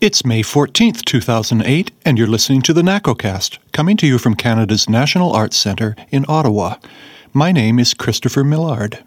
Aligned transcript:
It's 0.00 0.24
May 0.24 0.44
14th, 0.44 1.04
2008, 1.06 1.90
and 2.04 2.16
you're 2.16 2.28
listening 2.28 2.62
to 2.62 2.72
the 2.72 2.82
NACOcast, 2.82 3.58
coming 3.72 3.96
to 3.96 4.06
you 4.06 4.16
from 4.16 4.36
Canada's 4.36 4.88
National 4.88 5.32
Arts 5.32 5.56
Centre 5.56 5.96
in 6.10 6.24
Ottawa. 6.28 6.76
My 7.32 7.50
name 7.50 7.80
is 7.80 7.94
Christopher 7.94 8.44
Millard. 8.44 9.02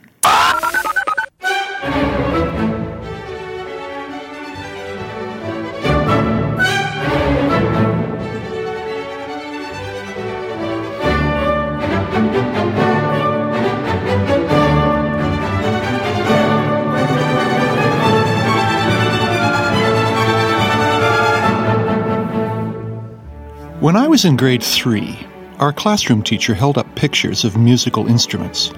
When 23.81 23.95
I 23.95 24.07
was 24.07 24.25
in 24.25 24.35
grade 24.35 24.61
three, 24.61 25.17
our 25.57 25.73
classroom 25.73 26.21
teacher 26.21 26.53
held 26.53 26.77
up 26.77 26.95
pictures 26.95 27.43
of 27.43 27.57
musical 27.57 28.05
instruments. 28.05 28.71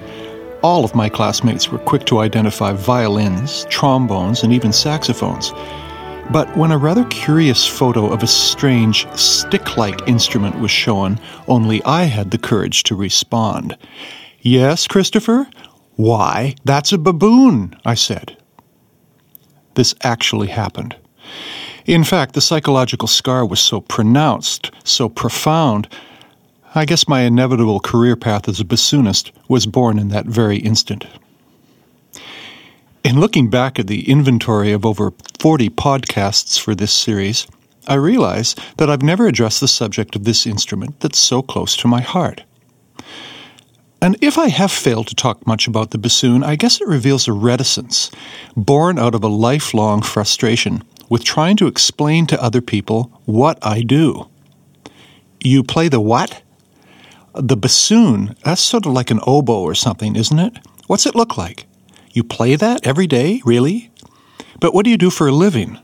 All 0.62 0.82
of 0.82 0.94
my 0.94 1.10
classmates 1.10 1.68
were 1.68 1.78
quick 1.78 2.06
to 2.06 2.20
identify 2.20 2.72
violins, 2.72 3.66
trombones, 3.68 4.42
and 4.42 4.50
even 4.50 4.72
saxophones. 4.72 5.52
But 6.32 6.56
when 6.56 6.72
a 6.72 6.78
rather 6.78 7.04
curious 7.10 7.66
photo 7.66 8.10
of 8.10 8.22
a 8.22 8.26
strange 8.26 9.06
stick 9.14 9.76
like 9.76 10.08
instrument 10.08 10.58
was 10.58 10.70
shown, 10.70 11.20
only 11.48 11.84
I 11.84 12.04
had 12.04 12.30
the 12.30 12.38
courage 12.38 12.82
to 12.84 12.96
respond. 12.96 13.76
Yes, 14.40 14.86
Christopher? 14.86 15.46
Why, 15.96 16.54
that's 16.64 16.94
a 16.94 16.98
baboon, 16.98 17.78
I 17.84 17.92
said. 17.94 18.38
This 19.74 19.94
actually 20.00 20.48
happened. 20.48 20.96
In 21.86 22.02
fact, 22.02 22.32
the 22.32 22.40
psychological 22.40 23.08
scar 23.08 23.44
was 23.44 23.60
so 23.60 23.80
pronounced, 23.80 24.70
so 24.84 25.08
profound, 25.08 25.86
I 26.74 26.86
guess 26.86 27.06
my 27.06 27.22
inevitable 27.22 27.78
career 27.78 28.16
path 28.16 28.48
as 28.48 28.58
a 28.58 28.64
bassoonist 28.64 29.30
was 29.48 29.66
born 29.66 29.98
in 29.98 30.08
that 30.08 30.24
very 30.24 30.56
instant. 30.56 31.06
In 33.04 33.20
looking 33.20 33.50
back 33.50 33.78
at 33.78 33.86
the 33.86 34.08
inventory 34.08 34.72
of 34.72 34.86
over 34.86 35.12
40 35.38 35.68
podcasts 35.70 36.58
for 36.58 36.74
this 36.74 36.92
series, 36.92 37.46
I 37.86 37.94
realize 37.94 38.56
that 38.78 38.88
I've 38.88 39.02
never 39.02 39.26
addressed 39.26 39.60
the 39.60 39.68
subject 39.68 40.16
of 40.16 40.24
this 40.24 40.46
instrument 40.46 41.00
that's 41.00 41.18
so 41.18 41.42
close 41.42 41.76
to 41.76 41.88
my 41.88 42.00
heart. 42.00 42.44
And 44.00 44.16
if 44.22 44.38
I 44.38 44.48
have 44.48 44.72
failed 44.72 45.08
to 45.08 45.14
talk 45.14 45.46
much 45.46 45.66
about 45.66 45.90
the 45.90 45.98
bassoon, 45.98 46.42
I 46.42 46.56
guess 46.56 46.80
it 46.80 46.88
reveals 46.88 47.28
a 47.28 47.32
reticence 47.32 48.10
born 48.56 48.98
out 48.98 49.14
of 49.14 49.22
a 49.22 49.28
lifelong 49.28 50.00
frustration 50.00 50.82
with 51.08 51.24
trying 51.24 51.56
to 51.58 51.66
explain 51.66 52.26
to 52.26 52.42
other 52.42 52.60
people 52.60 53.20
what 53.24 53.58
I 53.62 53.82
do. 53.82 54.28
You 55.42 55.62
play 55.62 55.88
the 55.88 56.00
what? 56.00 56.42
The 57.34 57.56
bassoon, 57.56 58.36
that's 58.44 58.62
sort 58.62 58.86
of 58.86 58.92
like 58.92 59.10
an 59.10 59.20
oboe 59.26 59.62
or 59.62 59.74
something, 59.74 60.16
isn't 60.16 60.38
it? 60.38 60.58
What's 60.86 61.06
it 61.06 61.14
look 61.14 61.36
like? 61.36 61.66
You 62.12 62.22
play 62.22 62.56
that 62.56 62.86
every 62.86 63.06
day, 63.06 63.42
really? 63.44 63.90
But 64.60 64.72
what 64.72 64.84
do 64.84 64.90
you 64.90 64.96
do 64.96 65.10
for 65.10 65.26
a 65.26 65.32
living? 65.32 65.78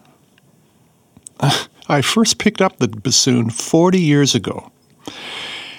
I 1.89 2.03
first 2.03 2.39
picked 2.39 2.63
up 2.63 2.79
the 2.79 2.89
bassoon 2.89 3.51
40 3.51 4.01
years 4.01 4.35
ago. 4.35 4.71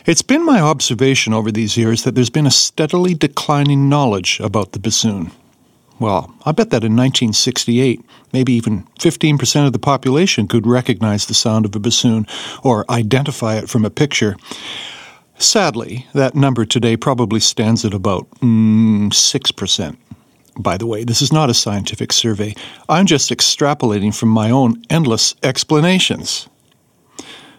It's 0.06 0.22
been 0.22 0.46
my 0.46 0.60
observation 0.60 1.32
over 1.32 1.52
these 1.52 1.78
years 1.78 2.04
that 2.04 2.16
there's 2.16 2.30
been 2.30 2.48
a 2.48 2.52
steadily 2.52 3.14
declining 3.14 3.88
knowledge 3.88 4.40
about 4.40 4.72
the 4.74 4.80
bassoon. 4.80 5.32
Well, 6.02 6.34
I 6.48 6.52
bet 6.52 6.72
that 6.72 6.84
in 6.84 6.96
1968, 6.96 8.04
maybe 8.34 8.54
even 8.54 8.88
15% 9.00 9.68
of 9.68 9.72
the 9.72 9.78
population 9.78 10.48
could 10.48 10.66
recognize 10.66 11.28
the 11.28 11.36
sound 11.36 11.64
of 11.64 11.76
a 11.76 11.80
bassoon 11.80 12.26
or 12.64 12.90
identify 12.90 13.58
it 13.58 13.70
from 13.70 13.86
a 13.86 13.92
picture. 13.92 14.36
Sadly, 15.38 16.08
that 16.16 16.34
number 16.34 16.66
today 16.66 16.98
probably 16.98 17.40
stands 17.40 17.86
at 17.86 17.94
about 17.94 18.28
mm, 18.40 19.12
6%. 19.12 19.98
By 20.58 20.76
the 20.76 20.88
way, 20.88 21.04
this 21.04 21.22
is 21.22 21.32
not 21.32 21.52
a 21.52 21.54
scientific 21.54 22.14
survey. 22.14 22.56
I'm 22.90 23.06
just 23.06 23.30
extrapolating 23.30 24.14
from 24.14 24.30
my 24.30 24.50
own 24.50 24.82
endless 24.90 25.36
explanations. 25.44 26.50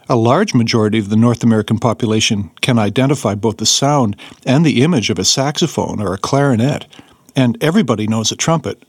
A 0.08 0.16
large 0.16 0.52
majority 0.52 0.98
of 0.98 1.10
the 1.10 1.16
North 1.16 1.44
American 1.44 1.78
population 1.78 2.50
can 2.60 2.76
identify 2.76 3.36
both 3.36 3.58
the 3.58 3.66
sound 3.66 4.16
and 4.44 4.66
the 4.66 4.82
image 4.82 5.10
of 5.10 5.20
a 5.20 5.24
saxophone 5.24 6.02
or 6.02 6.12
a 6.12 6.18
clarinet 6.18 6.88
and 7.34 7.62
everybody 7.62 8.06
knows 8.06 8.32
a 8.32 8.36
trumpet. 8.36 8.82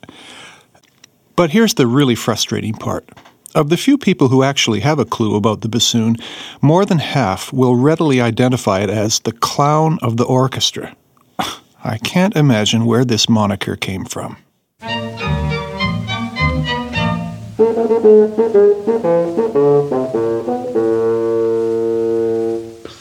But 1.36 1.52
here's 1.52 1.74
the 1.74 1.88
really 1.88 2.16
frustrating 2.16 2.74
part. 2.74 3.10
Of 3.56 3.70
the 3.70 3.78
few 3.78 3.98
people 3.98 4.30
who 4.30 4.42
actually 4.42 4.80
have 4.80 4.98
a 4.98 5.06
clue 5.06 5.36
about 5.36 5.62
the 5.62 5.70
bassoon, 5.70 6.18
more 6.62 6.86
than 6.86 6.98
half 6.98 7.54
will 7.54 7.76
readily 7.76 8.20
identify 8.20 8.82
it 8.82 8.90
as 8.90 9.20
the 9.20 9.32
clown 9.32 10.00
of 10.02 10.18
the 10.18 10.26
orchestra. 10.26 10.96
I 11.84 11.98
can't 12.00 12.36
imagine 12.36 12.86
where 12.86 13.06
this 13.06 13.30
moniker 13.30 13.76
came 13.76 14.06
from. 14.06 14.38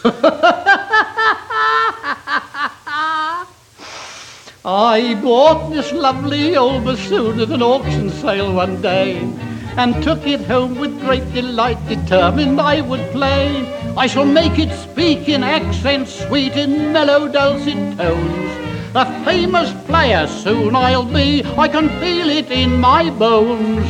I 4.65 5.21
bought 5.21 5.71
this 5.71 5.91
lovely 5.91 6.57
old 6.57 6.85
bassoon 6.85 7.41
at 7.41 7.51
an 7.51 7.63
auction 7.63 8.11
sale 8.11 8.55
one 8.55 8.81
day 8.81 9.19
and 9.77 10.01
took 10.05 10.25
it 10.25 10.41
home 10.43 10.79
with 10.79 11.01
great 11.01 11.33
delight, 11.33 11.85
determined 11.89 12.61
I 12.61 12.81
would 12.81 13.11
play. 13.11 13.67
I 13.97 14.07
shall 14.07 14.25
make 14.25 14.61
it 14.61 14.73
speak 14.73 15.29
in 15.29 15.43
accents 15.43 16.13
sweet, 16.27 16.53
in 16.53 16.93
mellow, 16.93 17.27
dulcet 17.27 17.99
tones. 17.99 18.51
A 18.95 19.25
famous 19.25 19.73
player 19.87 20.29
soon 20.29 20.77
I'll 20.77 21.13
be, 21.13 21.43
I 21.59 21.67
can 21.67 21.89
feel 21.99 22.29
it 22.29 22.53
in 22.53 22.79
my 22.79 23.11
bones. 23.11 23.85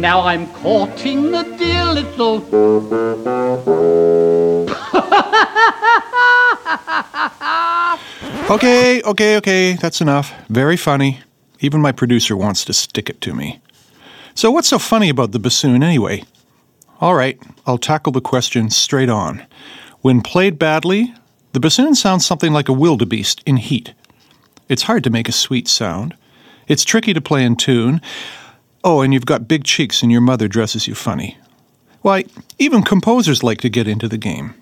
Now 0.00 0.22
I'm 0.22 0.48
courting 0.54 1.30
the 1.30 1.44
dear 1.56 1.84
little. 1.84 2.38
okay, 8.50 9.02
okay, 9.02 9.36
okay, 9.36 9.74
that's 9.74 10.00
enough. 10.00 10.32
Very 10.48 10.76
funny. 10.76 11.20
Even 11.60 11.80
my 11.80 11.92
producer 11.92 12.36
wants 12.36 12.64
to 12.64 12.72
stick 12.72 13.08
it 13.08 13.20
to 13.20 13.34
me. 13.34 13.60
So, 14.34 14.50
what's 14.50 14.68
so 14.68 14.80
funny 14.80 15.08
about 15.08 15.30
the 15.30 15.38
bassoon 15.38 15.84
anyway? 15.84 16.24
All 17.00 17.14
right, 17.14 17.40
I'll 17.64 17.78
tackle 17.78 18.12
the 18.12 18.20
question 18.20 18.70
straight 18.70 19.08
on. 19.08 19.46
When 20.00 20.22
played 20.22 20.58
badly, 20.58 21.14
the 21.52 21.60
bassoon 21.60 21.94
sounds 21.94 22.26
something 22.26 22.52
like 22.52 22.68
a 22.68 22.72
wildebeest 22.72 23.42
in 23.46 23.58
heat. 23.58 23.94
It's 24.68 24.82
hard 24.82 25.04
to 25.04 25.10
make 25.10 25.28
a 25.28 25.32
sweet 25.32 25.68
sound. 25.68 26.16
It's 26.66 26.84
tricky 26.84 27.14
to 27.14 27.20
play 27.20 27.44
in 27.44 27.54
tune. 27.54 28.00
Oh, 28.86 29.00
and 29.00 29.14
you've 29.14 29.24
got 29.24 29.48
big 29.48 29.64
cheeks 29.64 30.02
and 30.02 30.12
your 30.12 30.20
mother 30.20 30.46
dresses 30.46 30.86
you 30.86 30.94
funny. 30.94 31.38
Why, 32.02 32.24
even 32.58 32.82
composers 32.82 33.42
like 33.42 33.62
to 33.62 33.70
get 33.70 33.88
into 33.88 34.08
the 34.08 34.18
game. 34.18 34.54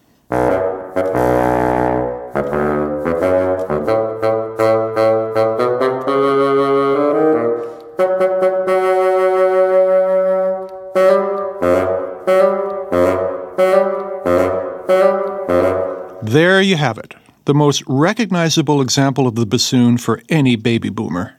There 16.22 16.62
you 16.62 16.76
have 16.76 16.96
it, 16.96 17.14
the 17.46 17.54
most 17.54 17.82
recognizable 17.88 18.80
example 18.80 19.26
of 19.26 19.34
the 19.34 19.46
bassoon 19.46 19.98
for 19.98 20.22
any 20.28 20.54
baby 20.54 20.90
boomer. 20.90 21.36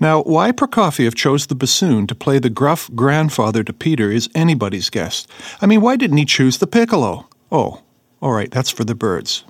Now, 0.00 0.22
why 0.22 0.52
Prokofiev 0.52 1.14
chose 1.14 1.46
the 1.46 1.54
bassoon 1.56 2.06
to 2.06 2.14
play 2.14 2.38
the 2.38 2.50
gruff 2.50 2.88
grandfather 2.94 3.64
to 3.64 3.72
Peter 3.72 4.12
is 4.12 4.30
anybody's 4.34 4.90
guess. 4.90 5.26
I 5.60 5.66
mean, 5.66 5.80
why 5.80 5.96
didn't 5.96 6.18
he 6.18 6.24
choose 6.24 6.58
the 6.58 6.66
piccolo? 6.68 7.28
Oh, 7.50 7.82
all 8.20 8.32
right, 8.32 8.50
that's 8.50 8.70
for 8.70 8.84
the 8.84 8.94
birds. 8.94 9.44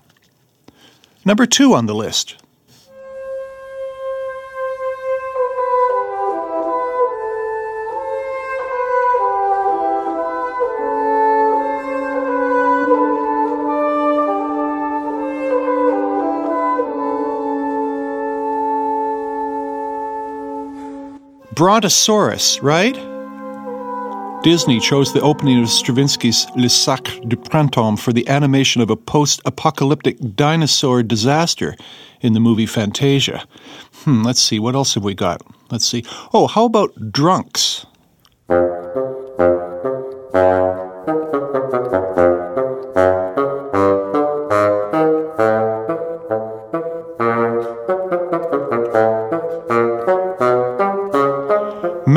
Number 1.24 1.44
two 1.44 1.74
on 1.74 1.86
the 1.86 1.94
list. 1.94 2.36
Brontosaurus, 21.58 22.62
right? 22.62 22.94
Disney 24.44 24.78
chose 24.78 25.12
the 25.12 25.20
opening 25.22 25.60
of 25.60 25.68
Stravinsky's 25.68 26.46
Le 26.54 26.68
Sacre 26.68 27.18
du 27.26 27.34
Printemps 27.36 28.00
for 28.00 28.12
the 28.12 28.28
animation 28.28 28.80
of 28.80 28.90
a 28.90 28.96
post 28.96 29.42
apocalyptic 29.44 30.36
dinosaur 30.36 31.02
disaster 31.02 31.74
in 32.20 32.32
the 32.32 32.38
movie 32.38 32.64
Fantasia. 32.64 33.44
Hmm, 34.04 34.22
let's 34.22 34.40
see, 34.40 34.60
what 34.60 34.76
else 34.76 34.94
have 34.94 35.02
we 35.02 35.14
got? 35.14 35.42
Let's 35.68 35.84
see. 35.84 36.04
Oh, 36.32 36.46
how 36.46 36.64
about 36.64 37.10
drunks? 37.10 37.84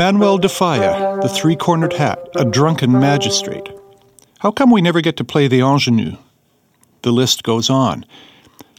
Manuel 0.02 0.38
de 0.38 0.48
Falla, 0.48 1.20
the 1.22 1.28
three 1.28 1.54
cornered 1.54 1.92
hat, 1.92 2.28
a 2.34 2.44
drunken 2.44 2.90
magistrate. 2.90 3.68
How 4.40 4.50
come 4.50 4.72
we 4.72 4.82
never 4.82 5.00
get 5.00 5.16
to 5.18 5.24
play 5.24 5.46
the 5.46 5.60
ingenue? 5.60 6.16
The 7.02 7.12
list 7.12 7.44
goes 7.44 7.70
on. 7.70 8.04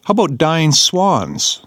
How 0.04 0.12
about 0.12 0.38
dying 0.38 0.74
swans? 0.74 1.66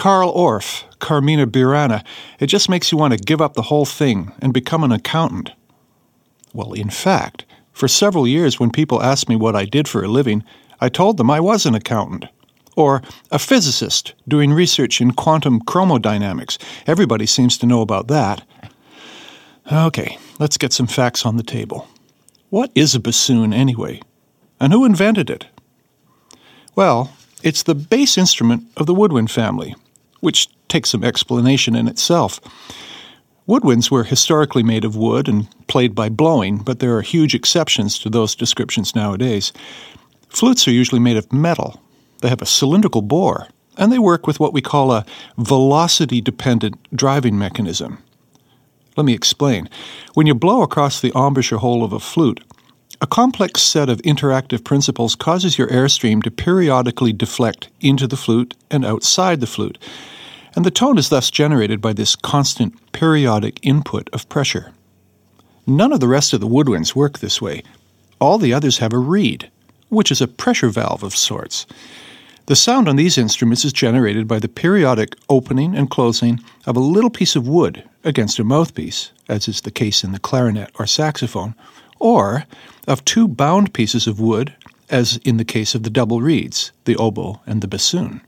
Carl 0.00 0.32
Orff, 0.32 0.84
Carmina 0.98 1.46
Burana, 1.46 2.02
it 2.38 2.46
just 2.46 2.70
makes 2.70 2.90
you 2.90 2.96
want 2.96 3.12
to 3.12 3.18
give 3.18 3.42
up 3.42 3.52
the 3.52 3.68
whole 3.68 3.84
thing 3.84 4.32
and 4.40 4.50
become 4.50 4.82
an 4.82 4.92
accountant. 4.92 5.50
Well, 6.54 6.72
in 6.72 6.88
fact, 6.88 7.44
for 7.74 7.86
several 7.86 8.26
years 8.26 8.58
when 8.58 8.70
people 8.70 9.02
asked 9.02 9.28
me 9.28 9.36
what 9.36 9.54
I 9.54 9.66
did 9.66 9.86
for 9.86 10.02
a 10.02 10.08
living, 10.08 10.42
I 10.80 10.88
told 10.88 11.18
them 11.18 11.30
I 11.30 11.38
was 11.38 11.66
an 11.66 11.74
accountant. 11.74 12.24
Or 12.76 13.02
a 13.30 13.38
physicist 13.38 14.14
doing 14.26 14.54
research 14.54 15.02
in 15.02 15.10
quantum 15.10 15.60
chromodynamics. 15.60 16.56
Everybody 16.86 17.26
seems 17.26 17.58
to 17.58 17.66
know 17.66 17.82
about 17.82 18.08
that. 18.08 18.42
Okay, 19.70 20.16
let's 20.38 20.56
get 20.56 20.72
some 20.72 20.86
facts 20.86 21.26
on 21.26 21.36
the 21.36 21.42
table. 21.42 21.86
What 22.48 22.70
is 22.74 22.94
a 22.94 23.00
bassoon 23.00 23.52
anyway? 23.52 24.00
And 24.58 24.72
who 24.72 24.86
invented 24.86 25.28
it? 25.28 25.44
Well, 26.74 27.12
it's 27.42 27.62
the 27.62 27.74
bass 27.74 28.16
instrument 28.16 28.64
of 28.78 28.86
the 28.86 28.94
woodwind 28.94 29.30
family, 29.30 29.74
which 30.20 30.48
takes 30.68 30.90
some 30.90 31.04
explanation 31.04 31.74
in 31.74 31.88
itself. 31.88 32.40
Woodwinds 33.48 33.90
were 33.90 34.04
historically 34.04 34.62
made 34.62 34.84
of 34.84 34.94
wood 34.94 35.28
and 35.28 35.48
played 35.66 35.94
by 35.94 36.08
blowing, 36.08 36.58
but 36.58 36.78
there 36.78 36.96
are 36.96 37.02
huge 37.02 37.34
exceptions 37.34 37.98
to 37.98 38.08
those 38.08 38.36
descriptions 38.36 38.94
nowadays. 38.94 39.52
Flutes 40.28 40.68
are 40.68 40.72
usually 40.72 41.00
made 41.00 41.16
of 41.16 41.32
metal. 41.32 41.82
They 42.20 42.28
have 42.28 42.42
a 42.42 42.46
cylindrical 42.46 43.02
bore, 43.02 43.48
and 43.76 43.90
they 43.90 43.98
work 43.98 44.26
with 44.26 44.38
what 44.38 44.52
we 44.52 44.60
call 44.60 44.92
a 44.92 45.04
velocity 45.36 46.20
dependent 46.20 46.76
driving 46.94 47.38
mechanism. 47.38 47.98
Let 48.96 49.06
me 49.06 49.14
explain. 49.14 49.68
When 50.14 50.26
you 50.26 50.34
blow 50.34 50.62
across 50.62 51.00
the 51.00 51.12
embouchure 51.16 51.58
hole 51.58 51.82
of 51.82 51.92
a 51.92 52.00
flute, 52.00 52.44
a 53.02 53.06
complex 53.06 53.62
set 53.62 53.88
of 53.88 54.02
interactive 54.02 54.62
principles 54.62 55.14
causes 55.14 55.56
your 55.56 55.68
airstream 55.68 56.22
to 56.22 56.30
periodically 56.30 57.12
deflect 57.12 57.68
into 57.80 58.06
the 58.06 58.16
flute 58.16 58.54
and 58.70 58.84
outside 58.84 59.40
the 59.40 59.46
flute, 59.46 59.78
and 60.54 60.66
the 60.66 60.70
tone 60.70 60.98
is 60.98 61.08
thus 61.08 61.30
generated 61.30 61.80
by 61.80 61.94
this 61.94 62.14
constant 62.14 62.92
periodic 62.92 63.58
input 63.62 64.10
of 64.12 64.28
pressure. 64.28 64.72
None 65.66 65.92
of 65.92 66.00
the 66.00 66.08
rest 66.08 66.32
of 66.32 66.40
the 66.40 66.48
woodwinds 66.48 66.94
work 66.94 67.20
this 67.20 67.40
way. 67.40 67.62
All 68.20 68.36
the 68.36 68.52
others 68.52 68.78
have 68.78 68.92
a 68.92 68.98
reed, 68.98 69.50
which 69.88 70.10
is 70.10 70.20
a 70.20 70.28
pressure 70.28 70.68
valve 70.68 71.02
of 71.02 71.16
sorts. 71.16 71.66
The 72.46 72.56
sound 72.56 72.88
on 72.88 72.96
these 72.96 73.16
instruments 73.16 73.64
is 73.64 73.72
generated 73.72 74.26
by 74.26 74.40
the 74.40 74.48
periodic 74.48 75.14
opening 75.28 75.74
and 75.74 75.88
closing 75.88 76.40
of 76.66 76.76
a 76.76 76.80
little 76.80 77.10
piece 77.10 77.36
of 77.36 77.48
wood 77.48 77.88
against 78.04 78.38
a 78.38 78.44
mouthpiece, 78.44 79.12
as 79.28 79.48
is 79.48 79.62
the 79.62 79.70
case 79.70 80.04
in 80.04 80.12
the 80.12 80.18
clarinet 80.18 80.70
or 80.78 80.86
saxophone, 80.86 81.54
or 82.00 82.44
of 82.90 83.04
two 83.04 83.28
bound 83.28 83.72
pieces 83.72 84.08
of 84.08 84.18
wood, 84.18 84.52
as 84.90 85.20
in 85.24 85.36
the 85.36 85.44
case 85.44 85.76
of 85.76 85.84
the 85.84 85.90
double 85.90 86.20
reeds, 86.20 86.72
the 86.84 86.96
oboe 86.96 87.40
and 87.46 87.62
the 87.62 87.68
bassoon. 87.68 88.20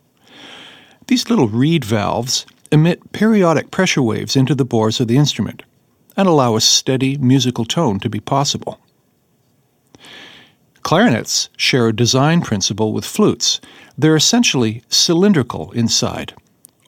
These 1.08 1.28
little 1.28 1.48
reed 1.48 1.84
valves 1.84 2.46
emit 2.70 3.10
periodic 3.10 3.72
pressure 3.72 4.02
waves 4.02 4.36
into 4.36 4.54
the 4.54 4.64
bores 4.64 5.00
of 5.00 5.08
the 5.08 5.16
instrument 5.16 5.64
and 6.16 6.28
allow 6.28 6.54
a 6.54 6.60
steady 6.60 7.18
musical 7.18 7.64
tone 7.64 7.98
to 7.98 8.08
be 8.08 8.20
possible. 8.20 8.78
Clarinets 10.82 11.48
share 11.56 11.88
a 11.88 11.96
design 11.96 12.40
principle 12.40 12.92
with 12.92 13.04
flutes. 13.04 13.60
They're 13.98 14.16
essentially 14.16 14.82
cylindrical 14.88 15.72
inside, 15.72 16.34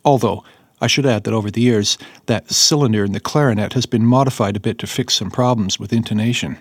although 0.05 0.45
I 0.81 0.87
should 0.87 1.07
add 1.07 1.25
that 1.25 1.35
over 1.35 1.51
the 1.51 1.61
years, 1.61 1.99
that 2.27 2.51
cylinder 2.53 3.05
in 3.05 3.13
the 3.13 3.21
clarinet 3.21 3.73
has 3.73 3.87
been 3.87 4.07
modified 4.07 4.57
a 4.57 4.61
bit 4.61 4.79
to 4.79 4.87
fix 4.87 5.15
some 5.15 5.31
problems 5.31 5.81
with 5.81 5.93
intonation. 5.93 6.59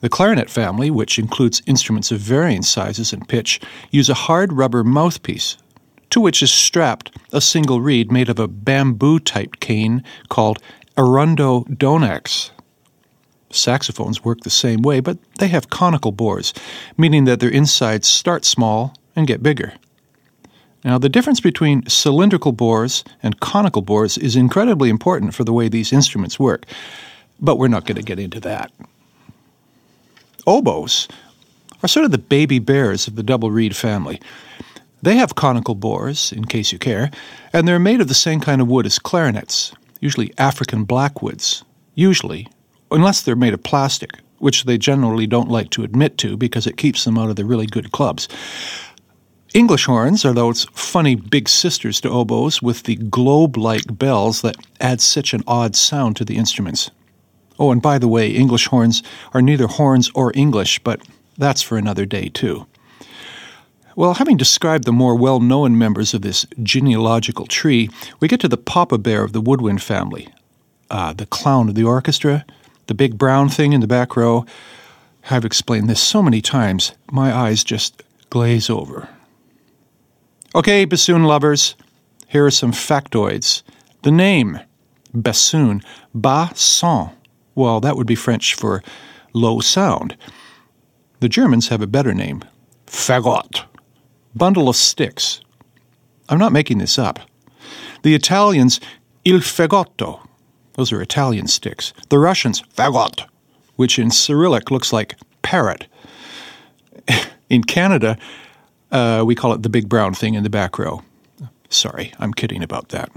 The 0.00 0.08
clarinet 0.10 0.50
family, 0.50 0.90
which 0.90 1.18
includes 1.18 1.62
instruments 1.66 2.10
of 2.10 2.18
varying 2.18 2.62
sizes 2.62 3.12
and 3.12 3.26
pitch, 3.26 3.60
use 3.90 4.10
a 4.10 4.14
hard 4.14 4.52
rubber 4.52 4.84
mouthpiece 4.84 5.56
to 6.10 6.20
which 6.20 6.42
is 6.42 6.52
strapped 6.52 7.16
a 7.32 7.40
single 7.40 7.80
reed 7.80 8.12
made 8.12 8.28
of 8.28 8.38
a 8.38 8.48
bamboo 8.48 9.18
type 9.18 9.56
cane 9.60 10.04
called 10.28 10.58
Arundo 10.96 11.66
Donax. 11.68 12.50
Saxophones 13.50 14.24
work 14.24 14.40
the 14.40 14.50
same 14.50 14.82
way, 14.82 15.00
but 15.00 15.18
they 15.38 15.48
have 15.48 15.70
conical 15.70 16.12
bores, 16.12 16.52
meaning 16.96 17.24
that 17.24 17.40
their 17.40 17.50
insides 17.50 18.06
start 18.06 18.44
small 18.44 18.94
and 19.14 19.26
get 19.26 19.42
bigger. 19.42 19.72
Now, 20.84 20.98
the 20.98 21.08
difference 21.08 21.40
between 21.40 21.88
cylindrical 21.88 22.52
bores 22.52 23.02
and 23.22 23.40
conical 23.40 23.82
bores 23.82 24.18
is 24.18 24.36
incredibly 24.36 24.88
important 24.88 25.34
for 25.34 25.42
the 25.42 25.52
way 25.52 25.68
these 25.68 25.92
instruments 25.92 26.38
work, 26.38 26.66
but 27.40 27.56
we're 27.56 27.68
not 27.68 27.86
going 27.86 27.96
to 27.96 28.02
get 28.02 28.18
into 28.18 28.40
that 28.40 28.70
oboes 30.46 31.08
are 31.82 31.88
sort 31.88 32.04
of 32.04 32.10
the 32.10 32.18
baby 32.18 32.58
bears 32.58 33.06
of 33.06 33.16
the 33.16 33.22
double 33.22 33.50
reed 33.50 33.76
family. 33.76 34.20
They 35.02 35.16
have 35.16 35.34
conical 35.34 35.74
bores, 35.74 36.32
in 36.32 36.46
case 36.46 36.72
you 36.72 36.78
care, 36.78 37.10
and 37.52 37.68
they're 37.68 37.78
made 37.78 38.00
of 38.00 38.08
the 38.08 38.14
same 38.14 38.40
kind 38.40 38.60
of 38.60 38.68
wood 38.68 38.86
as 38.86 38.98
clarinets, 38.98 39.72
usually 40.00 40.32
African 40.38 40.84
blackwoods. 40.84 41.64
Usually, 41.94 42.48
unless 42.90 43.22
they're 43.22 43.36
made 43.36 43.54
of 43.54 43.62
plastic, 43.62 44.18
which 44.38 44.64
they 44.64 44.78
generally 44.78 45.26
don't 45.26 45.50
like 45.50 45.70
to 45.70 45.84
admit 45.84 46.18
to 46.18 46.36
because 46.36 46.66
it 46.66 46.76
keeps 46.76 47.04
them 47.04 47.18
out 47.18 47.30
of 47.30 47.36
the 47.36 47.44
really 47.44 47.66
good 47.66 47.92
clubs. 47.92 48.28
English 49.54 49.86
horns 49.86 50.24
are 50.24 50.34
those 50.34 50.64
funny 50.72 51.14
big 51.14 51.48
sisters 51.48 52.00
to 52.00 52.10
oboes 52.10 52.60
with 52.60 52.82
the 52.82 52.96
globe 52.96 53.56
like 53.56 53.98
bells 53.98 54.42
that 54.42 54.56
add 54.80 55.00
such 55.00 55.32
an 55.32 55.42
odd 55.46 55.74
sound 55.74 56.16
to 56.16 56.24
the 56.24 56.36
instruments. 56.36 56.90
Oh, 57.58 57.70
and 57.70 57.80
by 57.80 57.98
the 57.98 58.08
way, 58.08 58.30
English 58.30 58.66
horns 58.66 59.02
are 59.32 59.42
neither 59.42 59.66
horns 59.66 60.10
or 60.14 60.32
English, 60.34 60.78
but 60.80 61.00
that's 61.38 61.62
for 61.62 61.78
another 61.78 62.04
day, 62.04 62.28
too. 62.28 62.66
Well, 63.96 64.14
having 64.14 64.36
described 64.36 64.84
the 64.84 64.92
more 64.92 65.14
well 65.16 65.40
known 65.40 65.78
members 65.78 66.12
of 66.12 66.20
this 66.20 66.46
genealogical 66.62 67.46
tree, 67.46 67.88
we 68.20 68.28
get 68.28 68.40
to 68.40 68.48
the 68.48 68.58
papa 68.58 68.98
bear 68.98 69.24
of 69.24 69.32
the 69.32 69.40
woodwind 69.40 69.82
family. 69.82 70.28
Ah, 70.90 71.14
the 71.16 71.24
clown 71.24 71.70
of 71.70 71.74
the 71.74 71.84
orchestra, 71.84 72.44
the 72.88 72.94
big 72.94 73.16
brown 73.16 73.48
thing 73.48 73.72
in 73.72 73.80
the 73.80 73.86
back 73.86 74.14
row. 74.14 74.44
I've 75.30 75.46
explained 75.46 75.88
this 75.88 76.00
so 76.00 76.22
many 76.22 76.42
times, 76.42 76.92
my 77.10 77.32
eyes 77.32 77.64
just 77.64 78.02
glaze 78.30 78.68
over. 78.68 79.08
Okay, 80.54 80.84
bassoon 80.84 81.24
lovers, 81.24 81.74
here 82.28 82.46
are 82.46 82.50
some 82.50 82.72
factoids. 82.72 83.62
The 84.02 84.10
name, 84.10 84.60
bassoon, 85.14 85.82
bas-son, 86.14 87.10
well, 87.56 87.80
that 87.80 87.96
would 87.96 88.06
be 88.06 88.14
French 88.14 88.54
for 88.54 88.84
low 89.32 89.58
sound. 89.58 90.16
The 91.18 91.28
Germans 91.28 91.68
have 91.68 91.82
a 91.82 91.86
better 91.88 92.14
name 92.14 92.44
fagot, 92.86 93.64
bundle 94.34 94.68
of 94.68 94.76
sticks. 94.76 95.40
I'm 96.28 96.38
not 96.38 96.52
making 96.52 96.78
this 96.78 96.98
up. 96.98 97.18
The 98.02 98.14
Italians, 98.14 98.80
il 99.24 99.40
fagotto. 99.40 100.20
Those 100.74 100.92
are 100.92 101.02
Italian 101.02 101.48
sticks. 101.48 101.92
The 102.10 102.18
Russians, 102.18 102.62
fagot, 102.76 103.26
which 103.76 103.98
in 103.98 104.10
Cyrillic 104.10 104.70
looks 104.70 104.92
like 104.92 105.16
parrot. 105.42 105.86
in 107.50 107.64
Canada, 107.64 108.18
uh, 108.92 109.24
we 109.26 109.34
call 109.34 109.52
it 109.52 109.62
the 109.62 109.68
big 109.68 109.88
brown 109.88 110.14
thing 110.14 110.34
in 110.34 110.42
the 110.42 110.50
back 110.50 110.78
row. 110.78 111.02
Sorry, 111.68 112.12
I'm 112.18 112.32
kidding 112.32 112.62
about 112.62 112.90
that. 112.90 113.10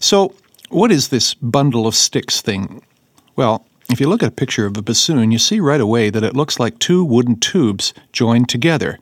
So, 0.00 0.34
what 0.68 0.90
is 0.90 1.08
this 1.08 1.34
bundle 1.34 1.86
of 1.86 1.94
sticks 1.94 2.42
thing? 2.42 2.82
Well, 3.36 3.66
If 3.88 4.00
you 4.00 4.08
look 4.08 4.22
at 4.22 4.28
a 4.28 4.32
picture 4.32 4.66
of 4.66 4.76
a 4.76 4.82
bassoon, 4.82 5.30
you 5.30 5.38
see 5.38 5.60
right 5.60 5.80
away 5.80 6.10
that 6.10 6.24
it 6.24 6.34
looks 6.34 6.58
like 6.58 6.78
two 6.78 7.04
wooden 7.04 7.38
tubes 7.38 7.94
joined 8.12 8.48
together, 8.48 8.98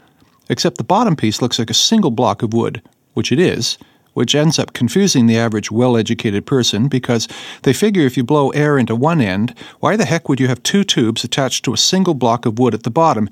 except 0.49 0.76
the 0.76 0.85
bottom 0.85 1.17
piece 1.17 1.41
looks 1.41 1.59
like 1.59 1.71
a 1.71 1.75
single 1.75 2.11
block 2.11 2.43
of 2.43 2.53
wood, 2.53 2.83
which 3.14 3.33
it 3.33 3.38
is, 3.38 3.79
which 4.12 4.35
ends 4.35 4.59
up 4.59 4.75
confusing 4.75 5.26
the 5.26 5.38
average 5.38 5.71
well 5.71 5.97
educated 5.97 6.45
person 6.45 6.88
because 6.88 7.26
they 7.62 7.73
figure 7.73 8.03
if 8.03 8.17
you 8.17 8.25
blow 8.25 8.50
air 8.50 8.79
into 8.79 8.95
one 8.95 9.23
end, 9.23 9.55
why 9.81 9.97
the 9.97 10.05
heck 10.05 10.29
would 10.29 10.38
you 10.38 10.49
have 10.49 10.62
two 10.62 10.85
tubes 10.85 11.25
attached 11.25 11.64
to 11.64 11.73
a 11.73 11.79
single 11.79 12.14
block 12.14 12.45
of 12.45 12.59
wood 12.59 12.75
at 12.75 12.83
the 12.83 12.91
bottom? 12.91 13.29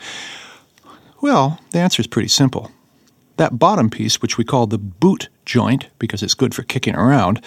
Well, 1.21 1.61
the 1.71 1.81
answer 1.81 2.01
is 2.01 2.07
pretty 2.07 2.29
simple. 2.29 2.73
That 3.37 3.59
bottom 3.59 3.91
piece, 3.91 4.23
which 4.23 4.39
we 4.39 4.45
call 4.45 4.67
the 4.67 4.79
boot 4.79 5.29
joint 5.45 5.89
because 5.99 6.23
it's 6.23 6.35
good 6.35 6.55
for 6.55 6.63
kicking 6.63 6.97
around, 6.97 7.43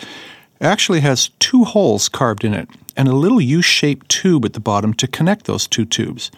actually 0.62 1.01
has 1.01 1.29
two 1.39 1.63
holes 1.63 2.09
carved 2.09 2.43
in 2.43 2.53
it 2.53 2.69
and 2.95 3.07
a 3.07 3.15
little 3.15 3.41
U 3.41 3.62
shaped 3.62 4.09
tube 4.09 4.45
at 4.45 4.53
the 4.53 4.59
bottom 4.59 4.93
to 4.95 5.07
connect 5.07 5.45
those 5.45 5.67
two 5.67 5.85
tubes. 5.85 6.31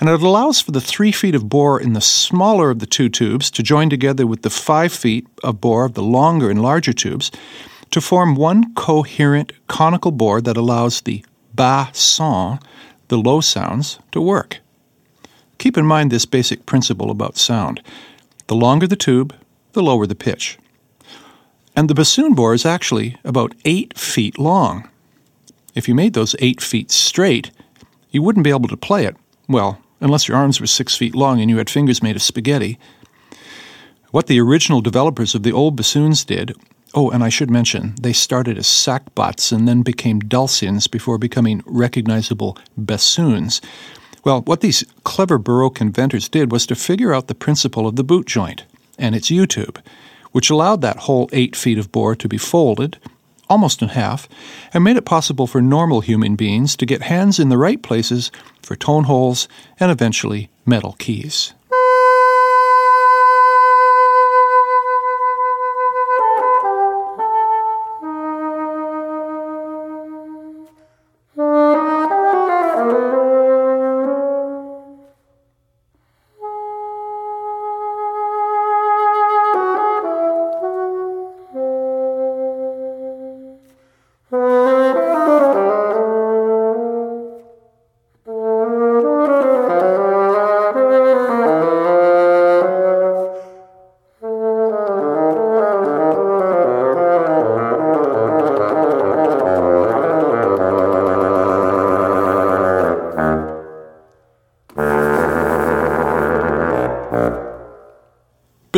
And 0.00 0.08
it 0.08 0.22
allows 0.22 0.60
for 0.60 0.70
the 0.70 0.80
three 0.80 1.10
feet 1.10 1.34
of 1.34 1.48
bore 1.48 1.80
in 1.80 1.92
the 1.92 2.00
smaller 2.00 2.70
of 2.70 2.78
the 2.78 2.86
two 2.86 3.08
tubes 3.08 3.50
to 3.50 3.62
join 3.62 3.90
together 3.90 4.26
with 4.26 4.42
the 4.42 4.50
five 4.50 4.92
feet 4.92 5.26
of 5.42 5.60
bore 5.60 5.84
of 5.84 5.94
the 5.94 6.02
longer 6.02 6.50
and 6.50 6.62
larger 6.62 6.92
tubes 6.92 7.32
to 7.90 8.00
form 8.00 8.36
one 8.36 8.74
coherent 8.74 9.52
conical 9.66 10.12
bore 10.12 10.40
that 10.40 10.56
allows 10.56 11.00
the 11.00 11.24
bas 11.54 11.98
son, 11.98 12.60
the 13.08 13.18
low 13.18 13.40
sounds, 13.40 13.98
to 14.12 14.20
work. 14.20 14.60
Keep 15.58 15.76
in 15.76 15.86
mind 15.86 16.12
this 16.12 16.26
basic 16.26 16.66
principle 16.66 17.10
about 17.10 17.36
sound. 17.36 17.82
The 18.46 18.54
longer 18.54 18.86
the 18.86 18.94
tube, 18.94 19.34
the 19.72 19.82
lower 19.82 20.06
the 20.06 20.14
pitch. 20.14 20.58
And 21.78 21.88
the 21.88 21.94
bassoon 21.94 22.34
bore 22.34 22.54
is 22.54 22.66
actually 22.66 23.18
about 23.22 23.54
eight 23.64 23.96
feet 23.96 24.36
long. 24.36 24.88
If 25.76 25.86
you 25.86 25.94
made 25.94 26.12
those 26.12 26.34
eight 26.40 26.60
feet 26.60 26.90
straight, 26.90 27.52
you 28.10 28.20
wouldn't 28.20 28.42
be 28.42 28.50
able 28.50 28.66
to 28.66 28.76
play 28.76 29.04
it. 29.04 29.14
Well, 29.48 29.80
unless 30.00 30.26
your 30.26 30.36
arms 30.36 30.60
were 30.60 30.66
six 30.66 30.96
feet 30.96 31.14
long 31.14 31.40
and 31.40 31.48
you 31.48 31.58
had 31.58 31.70
fingers 31.70 32.02
made 32.02 32.16
of 32.16 32.22
spaghetti. 32.22 32.80
What 34.10 34.26
the 34.26 34.40
original 34.40 34.80
developers 34.80 35.36
of 35.36 35.44
the 35.44 35.52
old 35.52 35.76
bassoons 35.76 36.24
did, 36.24 36.52
oh, 36.94 37.10
and 37.10 37.22
I 37.22 37.28
should 37.28 37.48
mention, 37.48 37.94
they 38.00 38.12
started 38.12 38.58
as 38.58 38.66
sackbuts 38.66 39.52
and 39.52 39.68
then 39.68 39.82
became 39.82 40.18
dulcians 40.18 40.88
before 40.88 41.16
becoming 41.16 41.62
recognizable 41.64 42.58
bassoons. 42.76 43.60
Well, 44.24 44.40
what 44.40 44.62
these 44.62 44.82
clever 45.04 45.38
Baroque 45.38 45.80
inventors 45.80 46.28
did 46.28 46.50
was 46.50 46.66
to 46.66 46.74
figure 46.74 47.14
out 47.14 47.28
the 47.28 47.36
principle 47.36 47.86
of 47.86 47.94
the 47.94 48.02
boot 48.02 48.26
joint 48.26 48.64
and 48.98 49.14
its 49.14 49.30
U 49.30 49.46
tube, 49.46 49.80
which 50.32 50.50
allowed 50.50 50.80
that 50.80 50.98
whole 50.98 51.28
eight 51.32 51.56
feet 51.56 51.78
of 51.78 51.92
bore 51.92 52.14
to 52.16 52.28
be 52.28 52.38
folded 52.38 52.98
almost 53.48 53.82
in 53.82 53.88
half, 53.88 54.28
and 54.72 54.84
made 54.84 54.96
it 54.96 55.04
possible 55.04 55.46
for 55.46 55.62
normal 55.62 56.00
human 56.00 56.36
beings 56.36 56.76
to 56.76 56.86
get 56.86 57.02
hands 57.02 57.38
in 57.38 57.48
the 57.48 57.58
right 57.58 57.82
places 57.82 58.30
for 58.62 58.76
tone 58.76 59.04
holes 59.04 59.48
and 59.80 59.90
eventually 59.90 60.50
metal 60.66 60.94
keys. 60.98 61.54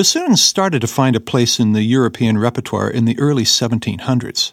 Bassoons 0.00 0.40
started 0.40 0.80
to 0.80 0.86
find 0.86 1.14
a 1.14 1.20
place 1.20 1.60
in 1.60 1.74
the 1.74 1.82
European 1.82 2.38
repertoire 2.38 2.88
in 2.88 3.04
the 3.04 3.18
early 3.18 3.44
1700s. 3.44 4.52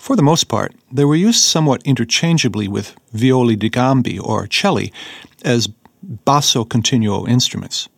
For 0.00 0.16
the 0.16 0.22
most 0.22 0.48
part, 0.48 0.74
they 0.90 1.04
were 1.04 1.14
used 1.14 1.44
somewhat 1.44 1.80
interchangeably 1.84 2.66
with 2.66 2.96
violi 3.14 3.56
di 3.56 3.70
gambe 3.70 4.18
or 4.20 4.48
celli 4.48 4.90
as 5.44 5.68
basso 6.02 6.64
continuo 6.64 7.24
instruments, 7.28 7.88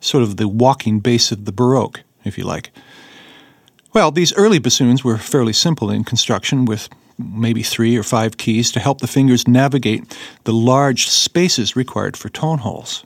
sort 0.00 0.22
of 0.22 0.36
the 0.36 0.48
walking 0.48 1.00
bass 1.00 1.32
of 1.32 1.46
the 1.46 1.50
Baroque, 1.50 2.02
if 2.24 2.36
you 2.36 2.44
like. 2.44 2.72
Well, 3.94 4.10
these 4.10 4.34
early 4.34 4.58
bassoons 4.58 5.02
were 5.02 5.16
fairly 5.16 5.54
simple 5.54 5.88
in 5.88 6.04
construction, 6.04 6.66
with 6.66 6.90
maybe 7.18 7.62
three 7.62 7.96
or 7.96 8.02
five 8.02 8.36
keys 8.36 8.70
to 8.72 8.80
help 8.80 9.00
the 9.00 9.06
fingers 9.06 9.48
navigate 9.48 10.14
the 10.44 10.52
large 10.52 11.08
spaces 11.08 11.74
required 11.74 12.18
for 12.18 12.28
tone 12.28 12.58
holes. 12.58 13.02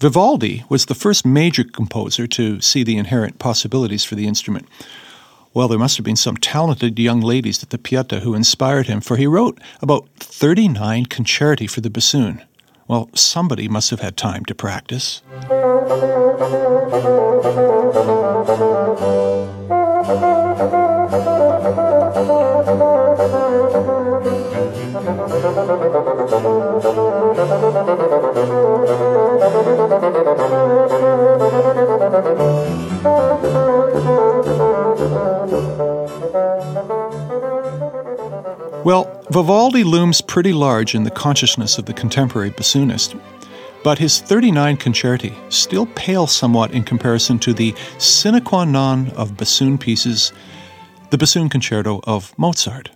Vivaldi 0.00 0.64
was 0.68 0.86
the 0.86 0.94
first 0.94 1.26
major 1.26 1.64
composer 1.64 2.28
to 2.28 2.60
see 2.60 2.84
the 2.84 2.96
inherent 2.96 3.40
possibilities 3.40 4.04
for 4.04 4.14
the 4.14 4.28
instrument. 4.28 4.68
Well, 5.52 5.66
there 5.66 5.78
must 5.78 5.96
have 5.96 6.04
been 6.04 6.14
some 6.14 6.36
talented 6.36 7.00
young 7.00 7.20
ladies 7.20 7.64
at 7.64 7.70
the 7.70 7.78
Pieta 7.78 8.20
who 8.20 8.34
inspired 8.34 8.86
him, 8.86 9.00
for 9.00 9.16
he 9.16 9.26
wrote 9.26 9.58
about 9.80 10.08
39 10.18 11.06
concerti 11.06 11.68
for 11.68 11.80
the 11.80 11.90
bassoon. 11.90 12.44
Well, 12.86 13.10
somebody 13.14 13.66
must 13.66 13.90
have 13.90 14.00
had 14.00 14.16
time 14.16 14.44
to 14.44 14.54
practice. 14.54 15.22
Well, 38.84 39.24
Vivaldi 39.30 39.84
looms 39.84 40.20
pretty 40.20 40.52
large 40.52 40.96
in 40.96 41.04
the 41.04 41.10
consciousness 41.10 41.78
of 41.78 41.86
the 41.86 41.92
contemporary 41.92 42.50
bassoonist, 42.50 43.20
but 43.84 43.98
his 43.98 44.20
39 44.20 44.76
concerti 44.78 45.36
still 45.52 45.86
pale 45.94 46.26
somewhat 46.26 46.72
in 46.72 46.82
comparison 46.82 47.38
to 47.40 47.52
the 47.54 47.76
sine 47.98 48.40
qua 48.40 48.64
non 48.64 49.10
of 49.10 49.36
bassoon 49.36 49.78
pieces, 49.78 50.32
the 51.10 51.18
bassoon 51.18 51.48
concerto 51.48 52.00
of 52.02 52.36
Mozart. 52.36 52.90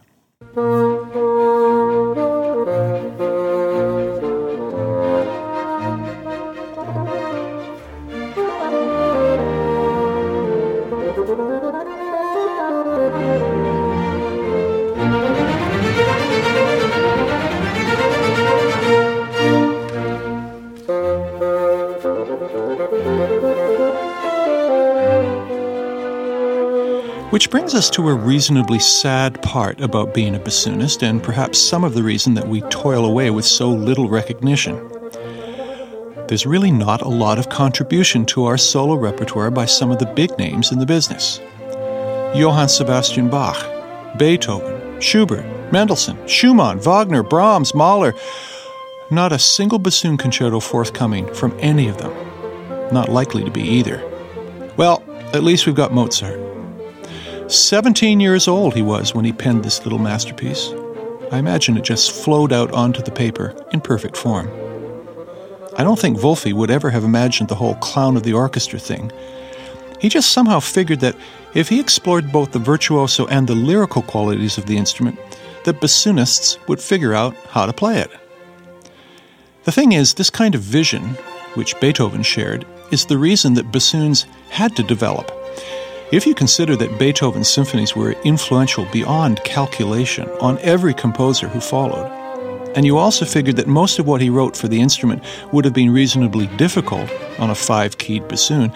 Which 27.42 27.50
brings 27.50 27.74
us 27.74 27.90
to 27.90 28.08
a 28.08 28.14
reasonably 28.14 28.78
sad 28.78 29.42
part 29.42 29.80
about 29.80 30.14
being 30.14 30.36
a 30.36 30.38
bassoonist, 30.38 31.02
and 31.02 31.20
perhaps 31.20 31.58
some 31.58 31.82
of 31.82 31.92
the 31.92 32.02
reason 32.04 32.34
that 32.34 32.46
we 32.46 32.60
toil 32.70 33.04
away 33.04 33.30
with 33.30 33.44
so 33.44 33.68
little 33.68 34.08
recognition. 34.08 34.76
There's 36.28 36.46
really 36.46 36.70
not 36.70 37.02
a 37.02 37.08
lot 37.08 37.40
of 37.40 37.48
contribution 37.48 38.24
to 38.26 38.44
our 38.44 38.56
solo 38.56 38.94
repertoire 38.94 39.50
by 39.50 39.64
some 39.64 39.90
of 39.90 39.98
the 39.98 40.06
big 40.06 40.38
names 40.38 40.70
in 40.70 40.78
the 40.78 40.86
business. 40.86 41.40
Johann 42.32 42.68
Sebastian 42.68 43.28
Bach, 43.28 43.58
Beethoven, 44.16 45.00
Schubert, 45.00 45.44
Mendelssohn, 45.72 46.24
Schumann, 46.28 46.78
Wagner, 46.78 47.24
Brahms, 47.24 47.74
Mahler. 47.74 48.14
Not 49.10 49.32
a 49.32 49.38
single 49.40 49.80
bassoon 49.80 50.16
concerto 50.16 50.60
forthcoming 50.60 51.26
from 51.34 51.56
any 51.58 51.88
of 51.88 51.98
them. 51.98 52.12
Not 52.92 53.08
likely 53.08 53.42
to 53.42 53.50
be 53.50 53.62
either. 53.62 54.00
Well, 54.76 55.02
at 55.34 55.42
least 55.42 55.66
we've 55.66 55.74
got 55.74 55.92
Mozart. 55.92 56.52
17 57.54 58.18
years 58.18 58.48
old 58.48 58.74
he 58.74 58.82
was 58.82 59.14
when 59.14 59.24
he 59.24 59.32
penned 59.32 59.64
this 59.64 59.84
little 59.84 59.98
masterpiece. 59.98 60.72
I 61.30 61.38
imagine 61.38 61.76
it 61.76 61.84
just 61.84 62.12
flowed 62.12 62.52
out 62.52 62.72
onto 62.72 63.02
the 63.02 63.10
paper 63.10 63.54
in 63.72 63.80
perfect 63.80 64.16
form. 64.16 64.50
I 65.76 65.84
don't 65.84 65.98
think 65.98 66.18
Wolfi 66.18 66.52
would 66.52 66.70
ever 66.70 66.90
have 66.90 67.04
imagined 67.04 67.48
the 67.48 67.54
whole 67.54 67.74
clown 67.76 68.16
of 68.16 68.22
the 68.22 68.32
orchestra 68.32 68.78
thing. 68.78 69.10
He 70.00 70.08
just 70.08 70.32
somehow 70.32 70.60
figured 70.60 71.00
that 71.00 71.16
if 71.54 71.68
he 71.68 71.78
explored 71.78 72.32
both 72.32 72.52
the 72.52 72.58
virtuoso 72.58 73.26
and 73.26 73.46
the 73.46 73.54
lyrical 73.54 74.02
qualities 74.02 74.58
of 74.58 74.66
the 74.66 74.76
instrument, 74.76 75.18
that 75.64 75.80
bassoonists 75.80 76.58
would 76.68 76.80
figure 76.80 77.14
out 77.14 77.34
how 77.48 77.66
to 77.66 77.72
play 77.72 77.98
it. 77.98 78.10
The 79.64 79.72
thing 79.72 79.92
is, 79.92 80.14
this 80.14 80.30
kind 80.30 80.54
of 80.54 80.60
vision, 80.60 81.16
which 81.54 81.78
Beethoven 81.80 82.22
shared, 82.22 82.66
is 82.90 83.06
the 83.06 83.18
reason 83.18 83.54
that 83.54 83.70
bassoons 83.70 84.26
had 84.50 84.74
to 84.76 84.82
develop. 84.82 85.41
If 86.12 86.26
you 86.26 86.34
consider 86.34 86.76
that 86.76 86.98
Beethoven's 86.98 87.48
symphonies 87.48 87.96
were 87.96 88.12
influential 88.22 88.84
beyond 88.92 89.42
calculation 89.44 90.28
on 90.42 90.58
every 90.58 90.92
composer 90.92 91.48
who 91.48 91.58
followed, 91.58 92.06
and 92.76 92.84
you 92.84 92.98
also 92.98 93.24
figured 93.24 93.56
that 93.56 93.66
most 93.66 93.98
of 93.98 94.06
what 94.06 94.20
he 94.20 94.28
wrote 94.28 94.54
for 94.54 94.68
the 94.68 94.78
instrument 94.78 95.24
would 95.52 95.64
have 95.64 95.72
been 95.72 95.90
reasonably 95.90 96.48
difficult 96.58 97.10
on 97.38 97.48
a 97.48 97.54
five 97.54 97.96
keyed 97.96 98.28
bassoon, 98.28 98.70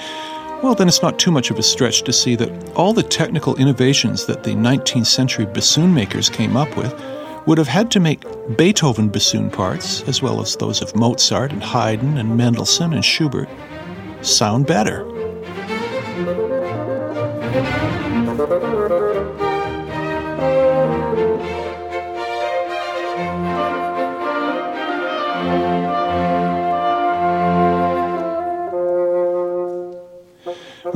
well, 0.63 0.75
then 0.75 0.89
it's 0.89 1.03
not 1.03 1.19
too 1.19 1.31
much 1.31 1.51
of 1.51 1.59
a 1.59 1.63
stretch 1.63 2.05
to 2.05 2.13
see 2.13 2.37
that 2.37 2.73
all 2.75 2.95
the 2.95 3.03
technical 3.03 3.55
innovations 3.57 4.25
that 4.25 4.43
the 4.43 4.53
19th 4.53 5.05
century 5.05 5.45
bassoon 5.45 5.93
makers 5.93 6.31
came 6.31 6.57
up 6.57 6.75
with 6.75 6.99
would 7.45 7.59
have 7.59 7.69
had 7.69 7.91
to 7.91 8.01
make 8.01 8.25
Beethoven 8.57 9.11
bassoon 9.11 9.51
parts, 9.51 10.03
as 10.09 10.23
well 10.23 10.41
as 10.41 10.57
those 10.57 10.81
of 10.81 10.97
Mozart 10.97 11.53
and 11.53 11.63
Haydn 11.63 12.17
and 12.17 12.35
Mendelssohn 12.35 12.95
and 12.95 13.05
Schubert, 13.05 13.51
sound 14.23 14.67
better. 14.67 15.16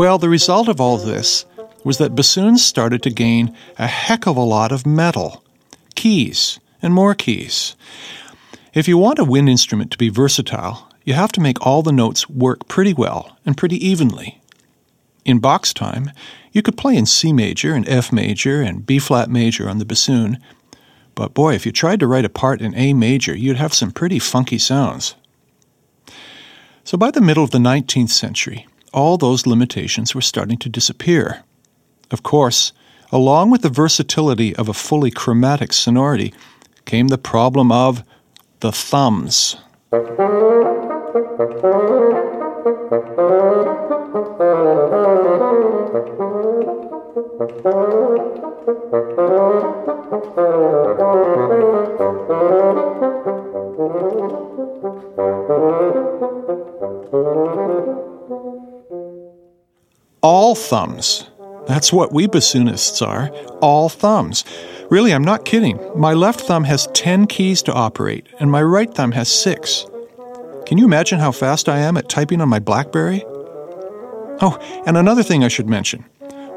Well, 0.00 0.16
the 0.16 0.30
result 0.30 0.68
of 0.68 0.80
all 0.80 0.96
this 0.96 1.44
was 1.84 1.98
that 1.98 2.14
bassoons 2.14 2.64
started 2.64 3.02
to 3.02 3.10
gain 3.10 3.54
a 3.78 3.86
heck 3.86 4.26
of 4.26 4.34
a 4.34 4.40
lot 4.40 4.72
of 4.72 4.86
metal, 4.86 5.44
keys, 5.94 6.58
and 6.80 6.94
more 6.94 7.14
keys. 7.14 7.76
If 8.72 8.88
you 8.88 8.96
want 8.96 9.18
a 9.18 9.26
wind 9.26 9.50
instrument 9.50 9.90
to 9.90 9.98
be 9.98 10.08
versatile, 10.08 10.88
you 11.04 11.12
have 11.12 11.32
to 11.32 11.40
make 11.42 11.66
all 11.66 11.82
the 11.82 11.92
notes 11.92 12.30
work 12.30 12.66
pretty 12.66 12.94
well 12.94 13.36
and 13.44 13.58
pretty 13.58 13.76
evenly. 13.86 14.40
In 15.26 15.38
Bach's 15.38 15.74
time, 15.74 16.12
you 16.50 16.62
could 16.62 16.78
play 16.78 16.96
in 16.96 17.04
C 17.04 17.30
major 17.30 17.74
and 17.74 17.86
F 17.86 18.10
major 18.10 18.62
and 18.62 18.86
B 18.86 18.98
flat 18.98 19.28
major 19.28 19.68
on 19.68 19.76
the 19.76 19.84
bassoon, 19.84 20.38
but 21.14 21.34
boy, 21.34 21.54
if 21.54 21.66
you 21.66 21.72
tried 21.72 22.00
to 22.00 22.06
write 22.06 22.24
a 22.24 22.30
part 22.30 22.62
in 22.62 22.74
A 22.74 22.94
major, 22.94 23.36
you'd 23.36 23.58
have 23.58 23.74
some 23.74 23.90
pretty 23.90 24.18
funky 24.18 24.56
sounds. 24.56 25.14
So 26.84 26.96
by 26.96 27.10
the 27.10 27.20
middle 27.20 27.44
of 27.44 27.50
the 27.50 27.58
19th 27.58 28.08
century, 28.08 28.66
all 28.92 29.16
those 29.16 29.46
limitations 29.46 30.14
were 30.14 30.20
starting 30.20 30.58
to 30.58 30.68
disappear. 30.68 31.42
Of 32.10 32.22
course, 32.22 32.72
along 33.12 33.50
with 33.50 33.62
the 33.62 33.68
versatility 33.68 34.54
of 34.56 34.68
a 34.68 34.74
fully 34.74 35.10
chromatic 35.10 35.72
sonority 35.72 36.34
came 36.84 37.08
the 37.08 37.18
problem 37.18 37.72
of 37.72 38.04
the 38.60 38.72
thumbs. 38.72 39.56
All 60.22 60.54
thumbs. 60.54 61.30
That's 61.66 61.94
what 61.94 62.12
we 62.12 62.26
bassoonists 62.26 63.00
are. 63.06 63.30
All 63.62 63.88
thumbs. 63.88 64.44
Really, 64.90 65.14
I'm 65.14 65.24
not 65.24 65.46
kidding. 65.46 65.80
My 65.96 66.12
left 66.12 66.42
thumb 66.42 66.64
has 66.64 66.88
10 66.92 67.26
keys 67.26 67.62
to 67.62 67.72
operate, 67.72 68.26
and 68.38 68.50
my 68.50 68.62
right 68.62 68.92
thumb 68.92 69.12
has 69.12 69.30
6. 69.30 69.86
Can 70.66 70.76
you 70.76 70.84
imagine 70.84 71.20
how 71.20 71.32
fast 71.32 71.70
I 71.70 71.78
am 71.78 71.96
at 71.96 72.10
typing 72.10 72.42
on 72.42 72.50
my 72.50 72.58
Blackberry? 72.58 73.24
Oh, 74.42 74.58
and 74.84 74.98
another 74.98 75.22
thing 75.22 75.42
I 75.42 75.48
should 75.48 75.70
mention. 75.70 76.04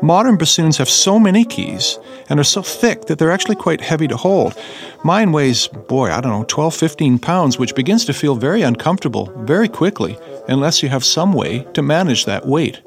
Modern 0.01 0.37
bassoons 0.37 0.77
have 0.77 0.89
so 0.89 1.17
many 1.17 1.45
keys 1.45 1.97
and 2.27 2.41
are 2.41 2.43
so 2.43 2.61
thick 2.61 3.05
that 3.05 3.17
they're 3.17 3.31
actually 3.31 3.55
quite 3.55 3.79
heavy 3.79 4.09
to 4.09 4.17
hold. 4.17 4.57
Mine 5.05 5.31
weighs, 5.31 5.69
boy, 5.69 6.11
I 6.11 6.19
don't 6.19 6.33
know, 6.33 6.45
12, 6.49 6.75
15 6.75 7.19
pounds, 7.19 7.57
which 7.57 7.75
begins 7.75 8.03
to 8.05 8.13
feel 8.13 8.35
very 8.35 8.61
uncomfortable 8.61 9.31
very 9.45 9.69
quickly 9.69 10.17
unless 10.49 10.83
you 10.83 10.89
have 10.89 11.05
some 11.05 11.31
way 11.31 11.65
to 11.73 11.81
manage 11.81 12.25
that 12.25 12.45
weight. 12.45 12.81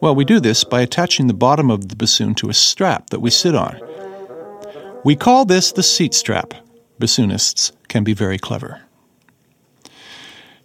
Well, 0.00 0.14
we 0.14 0.24
do 0.24 0.40
this 0.40 0.64
by 0.64 0.80
attaching 0.80 1.26
the 1.26 1.34
bottom 1.34 1.70
of 1.70 1.90
the 1.90 1.96
bassoon 1.96 2.34
to 2.36 2.48
a 2.48 2.54
strap 2.54 3.10
that 3.10 3.20
we 3.20 3.28
sit 3.28 3.54
on. 3.54 3.78
We 5.04 5.14
call 5.14 5.44
this 5.44 5.72
the 5.72 5.82
seat 5.82 6.14
strap. 6.14 6.54
Bassoonists 6.98 7.72
can 7.88 8.02
be 8.02 8.14
very 8.14 8.38
clever. 8.38 8.80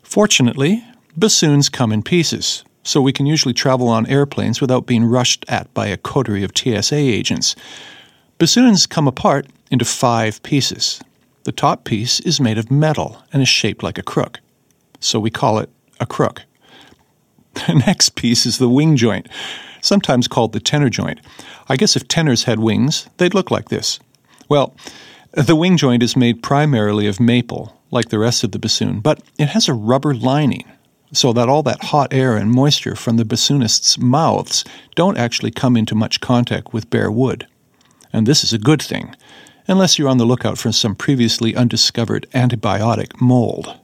Fortunately, 0.04 0.86
bassoons 1.18 1.68
come 1.68 1.92
in 1.92 2.02
pieces, 2.02 2.64
so 2.84 3.02
we 3.02 3.12
can 3.12 3.26
usually 3.26 3.54
travel 3.54 3.90
on 3.90 4.08
airplanes 4.08 4.62
without 4.62 4.86
being 4.86 5.04
rushed 5.04 5.44
at 5.50 5.74
by 5.74 5.88
a 5.88 5.98
coterie 5.98 6.44
of 6.44 6.52
TSA 6.56 6.96
agents. 6.96 7.56
Bassoons 8.38 8.88
come 8.88 9.08
apart 9.08 9.48
into 9.70 9.84
five 9.84 10.42
pieces. 10.44 11.02
The 11.44 11.52
top 11.52 11.84
piece 11.84 12.22
is 12.22 12.40
made 12.40 12.58
of 12.58 12.72
metal 12.72 13.22
and 13.34 13.42
is 13.42 13.50
shaped 13.50 13.84
like 13.84 13.98
a 13.98 14.04
crook, 14.04 14.40
so 15.02 15.20
we 15.20 15.30
call 15.30 15.60
it 15.60 15.70
a 16.00 16.06
crook. 16.06 16.44
The 17.56 17.82
next 17.86 18.16
piece 18.16 18.46
is 18.46 18.58
the 18.58 18.70
wing 18.70 18.96
joint, 18.96 19.28
sometimes 19.82 20.28
called 20.28 20.54
the 20.54 20.60
tenor 20.60 20.90
joint. 20.90 21.20
I 21.68 21.78
guess 21.78 21.96
if 21.96 22.08
tenors 22.08 22.44
had 22.44 22.60
wings, 22.60 23.10
they'd 23.18 23.34
look 23.34 23.50
like 23.50 23.70
this. 23.70 24.00
Well, 24.48 24.76
the 25.32 25.56
wing 25.56 25.78
joint 25.78 26.04
is 26.04 26.16
made 26.16 26.44
primarily 26.44 27.08
of 27.08 27.20
maple, 27.20 27.82
like 27.92 28.10
the 28.10 28.20
rest 28.20 28.44
of 28.44 28.52
the 28.52 28.60
bassoon, 28.60 29.00
but 29.00 29.22
it 29.40 29.50
has 29.50 29.68
a 29.68 29.74
rubber 29.74 30.14
lining 30.14 30.66
so 31.12 31.34
that 31.34 31.50
all 31.50 31.64
that 31.64 31.84
hot 31.86 32.14
air 32.14 32.36
and 32.36 32.52
moisture 32.52 32.96
from 32.96 33.18
the 33.18 33.24
bassoonists' 33.24 33.98
mouths 33.98 34.64
don't 34.96 35.18
actually 35.18 35.52
come 35.52 35.78
into 35.78 35.96
much 35.96 36.22
contact 36.22 36.74
with 36.74 36.90
bare 36.90 37.12
wood. 37.12 37.48
And 38.12 38.28
this 38.28 38.44
is 38.44 38.54
a 38.54 38.58
good 38.58 38.82
thing, 38.82 39.16
unless 39.68 39.98
you're 39.98 40.10
on 40.10 40.18
the 40.18 40.26
lookout 40.26 40.58
for 40.58 40.72
some 40.72 40.96
previously 40.96 41.56
undiscovered 41.56 42.28
antibiotic 42.34 43.20
mold. 43.22 43.80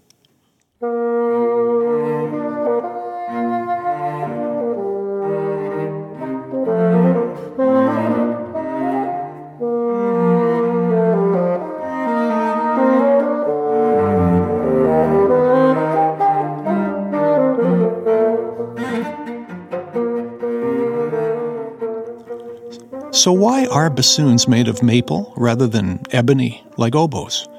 Are 23.82 23.90
bassoons 23.90 24.48
made 24.48 24.68
of 24.68 24.84
maple 24.84 25.34
rather 25.36 25.66
than 25.66 26.04
ebony 26.12 26.64
like 26.78 26.94
oboes? 26.94 27.50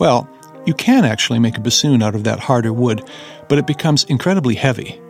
Well, 0.00 0.28
you 0.66 0.74
can 0.74 1.04
actually 1.04 1.38
make 1.38 1.56
a 1.56 1.60
bassoon 1.60 2.02
out 2.02 2.16
of 2.16 2.24
that 2.24 2.40
harder 2.40 2.72
wood, 2.72 3.08
but 3.48 3.58
it 3.58 3.66
becomes 3.68 4.02
incredibly 4.04 4.56
heavy. 4.56 5.00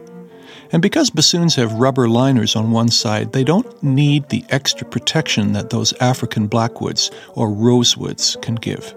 And 0.70 0.82
because 0.82 1.08
bassoons 1.08 1.54
have 1.56 1.72
rubber 1.72 2.06
liners 2.06 2.54
on 2.54 2.70
one 2.70 2.88
side, 2.88 3.32
they 3.32 3.44
don't 3.44 3.82
need 3.82 4.28
the 4.28 4.44
extra 4.50 4.86
protection 4.86 5.52
that 5.52 5.70
those 5.70 5.94
African 6.00 6.48
blackwoods 6.48 7.10
or 7.34 7.48
rosewoods 7.48 8.40
can 8.42 8.56
give. 8.56 8.94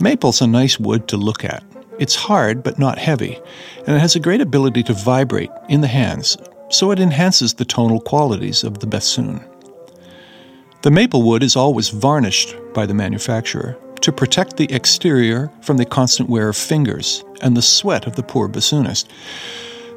Maple's 0.00 0.40
a 0.40 0.46
nice 0.48 0.76
wood 0.76 1.06
to 1.06 1.16
look 1.16 1.44
at. 1.44 1.62
It's 2.00 2.16
hard 2.16 2.64
but 2.64 2.80
not 2.80 2.98
heavy, 2.98 3.38
and 3.86 3.94
it 3.94 4.00
has 4.00 4.16
a 4.16 4.20
great 4.20 4.40
ability 4.40 4.82
to 4.84 4.92
vibrate 4.92 5.50
in 5.68 5.82
the 5.82 5.86
hands, 5.86 6.36
so 6.68 6.90
it 6.90 6.98
enhances 6.98 7.54
the 7.54 7.64
tonal 7.64 8.00
qualities 8.00 8.64
of 8.64 8.80
the 8.80 8.88
bassoon. 8.88 9.44
The 10.82 10.90
maple 10.90 11.22
wood 11.22 11.44
is 11.44 11.54
always 11.54 11.90
varnished 11.90 12.56
by 12.74 12.86
the 12.86 12.94
manufacturer 12.94 13.78
to 14.00 14.10
protect 14.10 14.56
the 14.56 14.72
exterior 14.72 15.48
from 15.60 15.76
the 15.76 15.84
constant 15.84 16.28
wear 16.28 16.48
of 16.48 16.56
fingers 16.56 17.22
and 17.40 17.56
the 17.56 17.62
sweat 17.62 18.04
of 18.08 18.16
the 18.16 18.24
poor 18.24 18.48
bassoonist. 18.48 19.06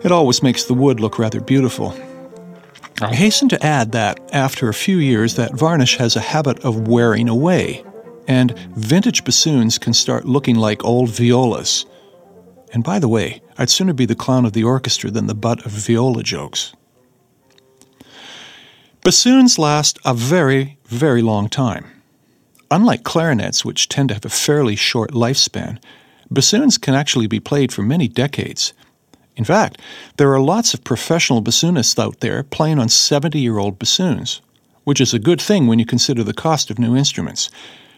It 0.03 0.11
always 0.11 0.43
makes 0.43 0.65
the 0.65 0.75
wood 0.75 0.99
look 0.99 1.17
rather 1.17 1.41
beautiful. 1.41 1.95
I 3.01 3.15
hasten 3.15 3.49
to 3.49 3.65
add 3.65 3.93
that 3.93 4.19
after 4.31 4.69
a 4.69 4.75
few 4.75 4.97
years, 4.97 5.33
that 5.37 5.55
varnish 5.55 5.97
has 5.97 6.15
a 6.15 6.19
habit 6.19 6.63
of 6.63 6.87
wearing 6.87 7.29
away, 7.29 7.83
and 8.27 8.55
vintage 8.75 9.23
bassoons 9.23 9.79
can 9.79 9.93
start 9.93 10.25
looking 10.25 10.55
like 10.55 10.85
old 10.85 11.09
violas. 11.09 11.87
And 12.73 12.83
by 12.83 12.99
the 12.99 13.09
way, 13.09 13.41
I'd 13.57 13.71
sooner 13.71 13.93
be 13.93 14.05
the 14.05 14.13
clown 14.13 14.45
of 14.45 14.53
the 14.53 14.63
orchestra 14.63 15.09
than 15.09 15.25
the 15.25 15.33
butt 15.33 15.65
of 15.65 15.71
viola 15.71 16.21
jokes. 16.21 16.75
Bassoons 19.05 19.59
last 19.59 19.99
a 20.03 20.15
very, 20.15 20.74
very 20.85 21.21
long 21.21 21.49
time. 21.49 21.85
Unlike 22.71 23.03
clarinets, 23.03 23.63
which 23.63 23.89
tend 23.89 24.09
to 24.09 24.15
have 24.15 24.25
a 24.25 24.29
fairly 24.29 24.75
short 24.75 25.11
lifespan, 25.11 25.79
bassoons 26.31 26.77
can 26.77 26.95
actually 26.95 27.27
be 27.27 27.39
played 27.39 27.71
for 27.71 27.83
many 27.83 28.07
decades. 28.07 28.73
In 29.35 29.43
fact, 29.43 29.79
there 30.17 30.33
are 30.33 30.39
lots 30.39 30.73
of 30.73 30.83
professional 30.83 31.41
bassoonists 31.41 31.99
out 31.99 32.21
there 32.21 32.43
playing 32.43 32.79
on 32.79 32.89
70 32.89 33.39
year 33.39 33.57
old 33.57 33.77
bassoons. 33.77 34.41
which 34.85 35.01
is 35.01 35.13
a 35.13 35.19
good 35.19 35.41
thing 35.41 35.65
when 35.67 35.79
you 35.79 35.85
consider 35.85 36.23
the 36.23 36.33
cost 36.33 36.69
of 36.69 36.77
new 36.77 36.95
instruments. 36.95 37.49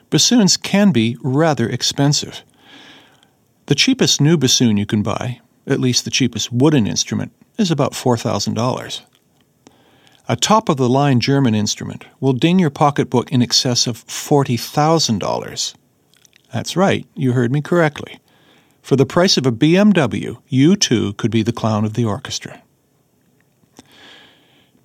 Bassoons 0.10 0.56
can 0.56 0.91
be 0.91 1.17
rather 1.21 1.67
expensive. 1.69 2.43
The 3.65 3.76
cheapest 3.76 4.21
new 4.21 4.38
bassoon 4.38 4.78
you 4.78 4.86
can 4.86 5.04
buy, 5.04 5.41
at 5.67 5.82
least 5.82 6.06
the 6.06 6.12
cheapest 6.12 6.52
wooden 6.52 6.88
instrument, 6.88 7.34
is 7.58 7.69
about 7.69 7.91
$4,000. 7.91 9.02
A 10.30 10.36
top 10.36 10.68
of 10.68 10.76
the 10.76 10.90
line 10.90 11.22
German 11.22 11.56
instrument 11.56 12.06
will 12.20 12.34
ding 12.34 12.60
your 12.60 12.70
pocketbook 12.70 13.32
in 13.32 13.42
excess 13.42 13.88
of 13.88 14.06
$40,000. 14.08 15.74
That's 16.54 16.76
right, 16.76 17.08
you 17.16 17.32
heard 17.32 17.52
me 17.52 17.62
correctly. 17.62 18.20
For 18.82 18.98
the 18.98 19.06
price 19.06 19.38
of 19.38 19.46
a 19.46 19.54
BMW, 19.54 20.38
you 20.50 20.76
too 20.76 21.13
could 21.13 21.32
be 21.32 21.44
the 21.44 21.54
clown 21.54 21.86
of 21.86 21.94
the 21.94 22.04
orchestra. 22.04 22.62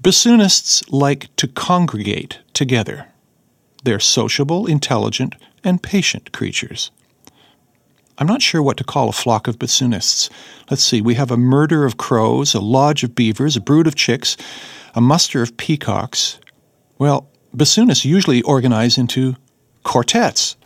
Bassoonists 0.01 0.85
like 0.93 1.35
to 1.37 1.49
congregate 1.49 2.39
together. 2.53 3.09
They're 3.83 4.01
sociable, 4.01 4.67
intelligent, 4.67 5.35
and 5.65 5.83
patient 5.83 6.31
creatures. 6.31 6.93
I'm 8.19 8.27
not 8.29 8.43
sure 8.43 8.63
what 8.63 8.77
to 8.77 8.85
call 8.85 9.09
a 9.09 9.13
flock 9.13 9.49
of 9.49 9.59
bassoonists. 9.59 10.31
Let's 10.71 10.85
see, 10.85 11.01
we 11.01 11.15
have 11.15 11.33
a 11.33 11.37
murder 11.37 11.85
of 11.85 11.97
crows, 11.97 12.55
a 12.55 12.61
lodge 12.61 13.03
of 13.03 13.17
beavers, 13.17 13.57
a 13.57 13.61
brood 13.61 13.89
of 13.89 13.97
chicks, 13.97 14.37
a 14.95 15.01
muster 15.01 15.43
of 15.43 15.57
peacocks. 15.57 16.39
Well, 16.99 17.29
bassoonists 17.57 18.05
usually 18.05 18.43
organize 18.43 18.99
into 18.99 19.37
quartets. 19.85 20.57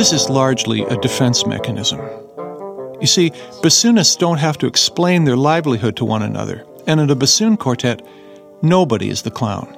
This 0.00 0.14
is 0.14 0.30
largely 0.30 0.80
a 0.84 0.96
defense 0.96 1.44
mechanism. 1.44 2.00
You 3.02 3.06
see, 3.06 3.32
bassoonists 3.60 4.16
don't 4.16 4.38
have 4.38 4.56
to 4.56 4.66
explain 4.66 5.24
their 5.24 5.36
livelihood 5.36 5.94
to 5.98 6.06
one 6.06 6.22
another, 6.22 6.64
and 6.86 7.00
in 7.00 7.10
a 7.10 7.14
bassoon 7.14 7.58
quartet, 7.58 8.00
nobody 8.62 9.10
is 9.10 9.20
the 9.20 9.30
clown. 9.30 9.68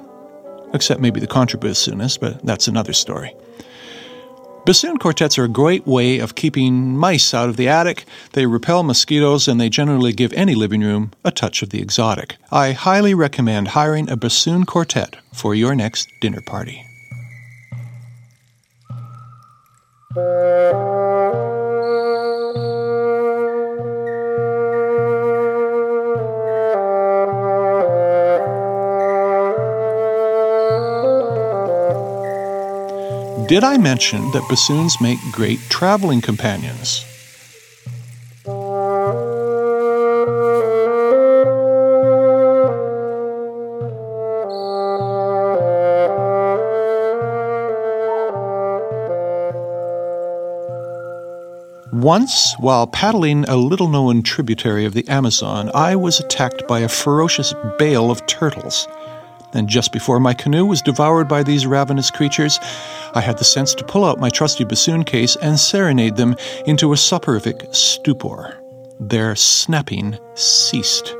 Except 0.73 1.01
maybe 1.01 1.19
the 1.19 1.27
contrabassoonist, 1.27 2.21
but 2.21 2.41
that's 2.45 2.69
another 2.69 2.93
story. 2.93 3.35
Bassoon 4.65 4.95
quartets 4.95 5.37
are 5.37 5.43
a 5.43 5.49
great 5.49 5.85
way 5.85 6.19
of 6.19 6.35
keeping 6.35 6.97
mice 6.97 7.33
out 7.33 7.49
of 7.49 7.57
the 7.57 7.67
attic. 7.67 8.05
They 8.31 8.45
repel 8.45 8.83
mosquitoes 8.83 9.49
and 9.49 9.59
they 9.59 9.67
generally 9.67 10.13
give 10.13 10.31
any 10.31 10.55
living 10.55 10.79
room 10.79 11.11
a 11.25 11.31
touch 11.31 11.61
of 11.61 11.71
the 11.71 11.81
exotic. 11.81 12.37
I 12.49 12.71
highly 12.71 13.13
recommend 13.13 13.67
hiring 13.67 14.09
a 14.09 14.15
bassoon 14.15 14.63
quartet 14.65 15.17
for 15.33 15.53
your 15.53 15.75
next 15.75 16.07
dinner 16.21 16.39
party. 16.39 16.85
Did 20.15 20.21
I 33.63 33.77
mention 33.79 34.29
that 34.31 34.45
bassoons 34.49 35.01
make 35.01 35.17
great 35.31 35.59
traveling 35.69 36.21
companions? 36.21 37.12
Once, 52.03 52.53
while 52.59 52.85
paddling 52.85 53.45
a 53.45 53.55
little 53.55 53.87
known 53.87 54.21
tributary 54.21 54.83
of 54.83 54.93
the 54.93 55.07
Amazon, 55.07 55.71
I 55.73 55.95
was 55.95 56.19
attacked 56.19 56.67
by 56.67 56.81
a 56.81 56.89
ferocious 56.89 57.53
bale 57.79 58.11
of 58.11 58.25
turtles. 58.27 58.89
And 59.53 59.69
just 59.69 59.93
before 59.93 60.19
my 60.19 60.33
canoe 60.33 60.65
was 60.65 60.81
devoured 60.81 61.29
by 61.29 61.43
these 61.43 61.65
ravenous 61.65 62.11
creatures, 62.11 62.59
I 63.13 63.21
had 63.21 63.37
the 63.37 63.45
sense 63.45 63.73
to 63.75 63.85
pull 63.85 64.03
out 64.03 64.19
my 64.19 64.29
trusty 64.29 64.65
bassoon 64.65 65.05
case 65.05 65.37
and 65.37 65.57
serenade 65.57 66.17
them 66.17 66.35
into 66.65 66.91
a 66.91 66.97
soporific 66.97 67.67
stupor. 67.71 68.61
Their 68.99 69.33
snapping 69.37 70.17
ceased. 70.33 71.15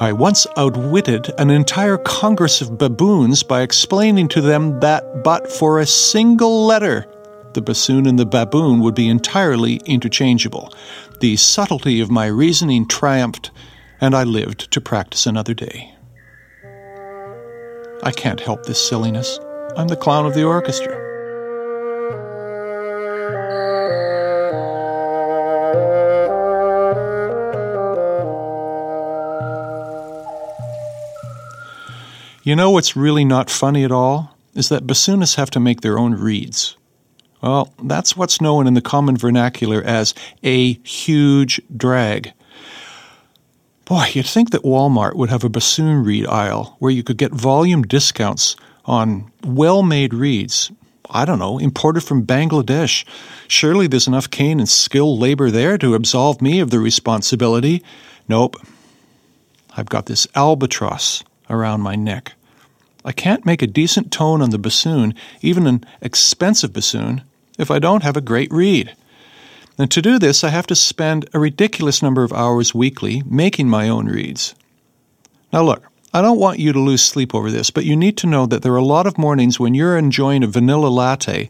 I 0.00 0.12
once 0.12 0.44
outwitted 0.56 1.30
an 1.38 1.50
entire 1.50 1.98
congress 1.98 2.62
of 2.62 2.78
baboons 2.78 3.44
by 3.44 3.62
explaining 3.62 4.26
to 4.30 4.40
them 4.40 4.80
that 4.80 5.22
but 5.22 5.48
for 5.48 5.78
a 5.78 5.86
single 5.86 6.66
letter, 6.66 7.06
the 7.54 7.62
bassoon 7.62 8.06
and 8.06 8.18
the 8.18 8.26
baboon 8.26 8.80
would 8.80 8.94
be 8.94 9.08
entirely 9.08 9.76
interchangeable. 9.86 10.72
The 11.20 11.36
subtlety 11.36 12.00
of 12.00 12.10
my 12.10 12.26
reasoning 12.26 12.86
triumphed, 12.86 13.50
and 14.00 14.14
I 14.14 14.24
lived 14.24 14.70
to 14.72 14.80
practice 14.80 15.26
another 15.26 15.54
day. 15.54 15.94
I 18.02 18.10
can't 18.10 18.40
help 18.40 18.64
this 18.64 18.86
silliness. 18.86 19.38
I'm 19.76 19.88
the 19.88 19.96
clown 19.96 20.26
of 20.26 20.34
the 20.34 20.44
orchestra. 20.44 21.02
You 32.44 32.56
know 32.56 32.70
what's 32.70 32.96
really 32.96 33.24
not 33.24 33.50
funny 33.50 33.84
at 33.84 33.92
all? 33.92 34.36
Is 34.54 34.68
that 34.68 34.84
bassoonists 34.84 35.36
have 35.36 35.50
to 35.50 35.60
make 35.60 35.80
their 35.80 35.96
own 35.96 36.14
reeds. 36.14 36.76
Well, 37.42 37.72
that's 37.82 38.16
what's 38.16 38.40
known 38.40 38.66
in 38.66 38.74
the 38.74 38.80
common 38.80 39.16
vernacular 39.16 39.82
as 39.82 40.14
a 40.44 40.74
huge 40.84 41.60
drag. 41.76 42.32
Boy, 43.84 44.10
you'd 44.12 44.26
think 44.26 44.52
that 44.52 44.62
Walmart 44.62 45.16
would 45.16 45.28
have 45.28 45.42
a 45.42 45.48
bassoon 45.48 46.04
reed 46.04 46.26
aisle 46.26 46.76
where 46.78 46.92
you 46.92 47.02
could 47.02 47.18
get 47.18 47.32
volume 47.32 47.82
discounts 47.82 48.54
on 48.84 49.30
well 49.44 49.82
made 49.82 50.14
reeds. 50.14 50.70
I 51.10 51.24
don't 51.24 51.40
know, 51.40 51.58
imported 51.58 52.02
from 52.02 52.24
Bangladesh. 52.24 53.04
Surely 53.48 53.86
there's 53.86 54.06
enough 54.06 54.30
cane 54.30 54.60
and 54.60 54.68
skilled 54.68 55.18
labor 55.18 55.50
there 55.50 55.76
to 55.78 55.94
absolve 55.94 56.40
me 56.40 56.60
of 56.60 56.70
the 56.70 56.78
responsibility. 56.78 57.82
Nope. 58.28 58.56
I've 59.76 59.88
got 59.88 60.06
this 60.06 60.26
albatross 60.34 61.22
around 61.50 61.80
my 61.80 61.96
neck. 61.96 62.32
I 63.04 63.12
can't 63.12 63.44
make 63.44 63.62
a 63.62 63.66
decent 63.66 64.12
tone 64.12 64.40
on 64.40 64.50
the 64.50 64.58
bassoon, 64.58 65.14
even 65.40 65.66
an 65.66 65.84
expensive 66.00 66.72
bassoon, 66.72 67.22
if 67.58 67.70
I 67.70 67.78
don't 67.78 68.02
have 68.02 68.16
a 68.16 68.20
great 68.20 68.52
reed. 68.52 68.94
And 69.78 69.90
to 69.90 70.02
do 70.02 70.18
this, 70.18 70.44
I 70.44 70.50
have 70.50 70.66
to 70.68 70.74
spend 70.74 71.28
a 71.32 71.40
ridiculous 71.40 72.02
number 72.02 72.22
of 72.22 72.32
hours 72.32 72.74
weekly 72.74 73.22
making 73.24 73.68
my 73.68 73.88
own 73.88 74.06
reeds. 74.06 74.54
Now, 75.52 75.62
look, 75.62 75.84
I 76.14 76.20
don't 76.20 76.38
want 76.38 76.58
you 76.58 76.74
to 76.74 76.78
lose 76.78 77.02
sleep 77.02 77.34
over 77.34 77.50
this, 77.50 77.70
but 77.70 77.86
you 77.86 77.96
need 77.96 78.18
to 78.18 78.26
know 78.26 78.44
that 78.44 78.62
there 78.62 78.74
are 78.74 78.76
a 78.76 78.84
lot 78.84 79.06
of 79.06 79.16
mornings 79.16 79.58
when 79.58 79.72
you're 79.72 79.96
enjoying 79.96 80.42
a 80.42 80.46
vanilla 80.46 80.88
latte 80.88 81.48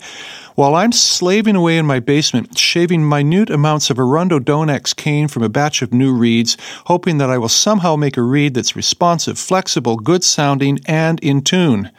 while 0.54 0.74
I'm 0.74 0.92
slaving 0.92 1.56
away 1.56 1.78
in 1.78 1.86
my 1.86 1.98
basement, 1.98 2.58
shaving 2.58 3.08
minute 3.08 3.50
amounts 3.50 3.90
of 3.90 3.96
Arundo 3.96 4.38
Donax 4.38 4.94
cane 4.94 5.26
from 5.26 5.42
a 5.42 5.48
batch 5.48 5.82
of 5.82 5.92
new 5.92 6.12
reeds, 6.12 6.56
hoping 6.86 7.18
that 7.18 7.30
I 7.30 7.38
will 7.38 7.48
somehow 7.48 7.96
make 7.96 8.16
a 8.16 8.22
reed 8.22 8.54
that's 8.54 8.76
responsive, 8.76 9.38
flexible, 9.38 9.96
good 9.96 10.22
sounding, 10.22 10.78
and 10.86 11.18
in 11.20 11.42
tune. 11.42 11.90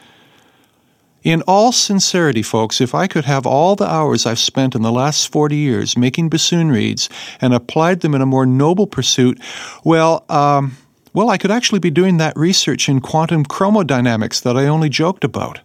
In 1.24 1.40
all 1.46 1.72
sincerity, 1.72 2.42
folks, 2.42 2.82
if 2.82 2.94
I 2.94 3.06
could 3.06 3.24
have 3.24 3.46
all 3.46 3.76
the 3.76 3.90
hours 3.90 4.26
I've 4.26 4.38
spent 4.38 4.74
in 4.74 4.82
the 4.82 4.92
last 4.92 5.32
40 5.32 5.56
years 5.56 5.96
making 5.96 6.28
bassoon 6.28 6.70
reeds 6.70 7.08
and 7.40 7.54
applied 7.54 8.00
them 8.00 8.14
in 8.14 8.20
a 8.20 8.26
more 8.26 8.44
noble 8.44 8.86
pursuit, 8.86 9.40
well, 9.84 10.26
um, 10.28 10.76
well, 11.14 11.30
I 11.30 11.38
could 11.38 11.50
actually 11.50 11.78
be 11.78 11.90
doing 11.90 12.18
that 12.18 12.36
research 12.36 12.90
in 12.90 13.00
quantum 13.00 13.46
chromodynamics 13.46 14.42
that 14.42 14.58
I 14.58 14.66
only 14.66 14.90
joked 14.90 15.24
about. 15.24 15.60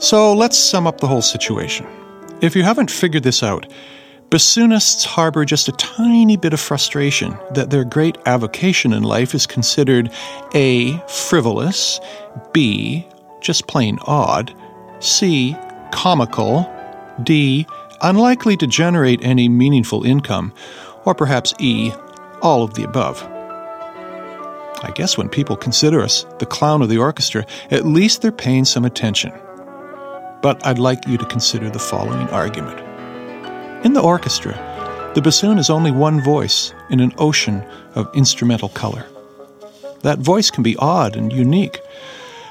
So 0.00 0.32
let's 0.32 0.56
sum 0.56 0.86
up 0.86 0.98
the 0.98 1.06
whole 1.06 1.20
situation. 1.20 1.86
If 2.40 2.56
you 2.56 2.62
haven't 2.62 2.90
figured 2.90 3.22
this 3.22 3.42
out, 3.42 3.70
bassoonists 4.30 5.04
harbor 5.04 5.44
just 5.44 5.68
a 5.68 5.72
tiny 5.72 6.38
bit 6.38 6.54
of 6.54 6.60
frustration 6.60 7.36
that 7.52 7.68
their 7.68 7.84
great 7.84 8.16
avocation 8.24 8.94
in 8.94 9.02
life 9.02 9.34
is 9.34 9.46
considered 9.46 10.10
A. 10.54 10.96
frivolous, 11.06 12.00
B. 12.54 13.06
just 13.42 13.66
plain 13.66 13.98
odd, 14.06 14.54
C. 15.00 15.54
comical, 15.92 16.66
D. 17.22 17.66
unlikely 18.00 18.56
to 18.56 18.66
generate 18.66 19.22
any 19.22 19.50
meaningful 19.50 20.06
income, 20.06 20.54
or 21.04 21.14
perhaps 21.14 21.52
E. 21.58 21.92
all 22.40 22.62
of 22.62 22.72
the 22.72 22.84
above. 22.84 23.22
I 24.82 24.92
guess 24.94 25.18
when 25.18 25.28
people 25.28 25.56
consider 25.56 26.00
us 26.00 26.24
the 26.38 26.46
clown 26.46 26.80
of 26.80 26.88
the 26.88 26.96
orchestra, 26.96 27.44
at 27.70 27.84
least 27.84 28.22
they're 28.22 28.32
paying 28.32 28.64
some 28.64 28.86
attention. 28.86 29.30
But 30.42 30.64
I'd 30.66 30.78
like 30.78 31.06
you 31.06 31.18
to 31.18 31.24
consider 31.26 31.68
the 31.68 31.78
following 31.78 32.28
argument. 32.30 32.78
In 33.84 33.92
the 33.92 34.02
orchestra, 34.02 34.54
the 35.14 35.22
bassoon 35.22 35.58
is 35.58 35.70
only 35.70 35.90
one 35.90 36.22
voice 36.22 36.72
in 36.88 37.00
an 37.00 37.12
ocean 37.18 37.64
of 37.94 38.14
instrumental 38.14 38.68
color. 38.68 39.04
That 40.02 40.18
voice 40.18 40.50
can 40.50 40.62
be 40.62 40.76
odd 40.76 41.16
and 41.16 41.32
unique, 41.32 41.80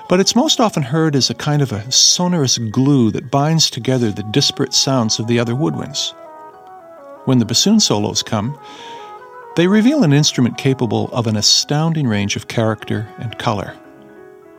but 0.07 0.19
it's 0.19 0.35
most 0.35 0.59
often 0.59 0.83
heard 0.83 1.15
as 1.15 1.29
a 1.29 1.35
kind 1.35 1.61
of 1.61 1.71
a 1.71 1.91
sonorous 1.91 2.57
glue 2.57 3.11
that 3.11 3.31
binds 3.31 3.69
together 3.69 4.11
the 4.11 4.23
disparate 4.31 4.73
sounds 4.73 5.19
of 5.19 5.27
the 5.27 5.39
other 5.39 5.53
woodwinds. 5.53 6.13
When 7.25 7.39
the 7.39 7.45
bassoon 7.45 7.79
solos 7.79 8.23
come, 8.23 8.59
they 9.55 9.67
reveal 9.67 10.03
an 10.03 10.13
instrument 10.13 10.57
capable 10.57 11.09
of 11.11 11.27
an 11.27 11.37
astounding 11.37 12.07
range 12.07 12.35
of 12.35 12.47
character 12.47 13.07
and 13.19 13.37
color. 13.37 13.75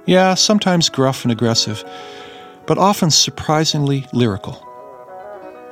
Yeah, 0.07 0.35
sometimes 0.35 0.89
gruff 0.89 1.25
and 1.25 1.33
aggressive, 1.33 1.85
but 2.71 2.79
often 2.79 3.11
surprisingly 3.11 4.07
lyrical. 4.13 4.65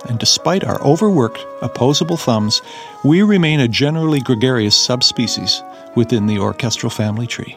And 0.09 0.19
despite 0.19 0.65
our 0.65 0.83
overworked, 0.83 1.39
opposable 1.63 2.17
thumbs, 2.17 2.61
we 3.05 3.23
remain 3.23 3.61
a 3.61 3.69
generally 3.69 4.19
gregarious 4.19 4.75
subspecies 4.75 5.63
within 5.95 6.27
the 6.27 6.41
orchestral 6.41 6.91
family 6.91 7.29
tree. 7.29 7.57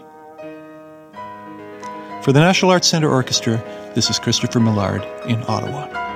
For 2.22 2.32
the 2.32 2.40
National 2.40 2.70
Arts 2.70 2.88
Centre 2.88 3.10
Orchestra, 3.10 3.58
this 3.96 4.12
is 4.12 4.20
Christopher 4.20 4.60
Millard 4.60 5.04
in 5.26 5.44
Ottawa. 5.48 6.11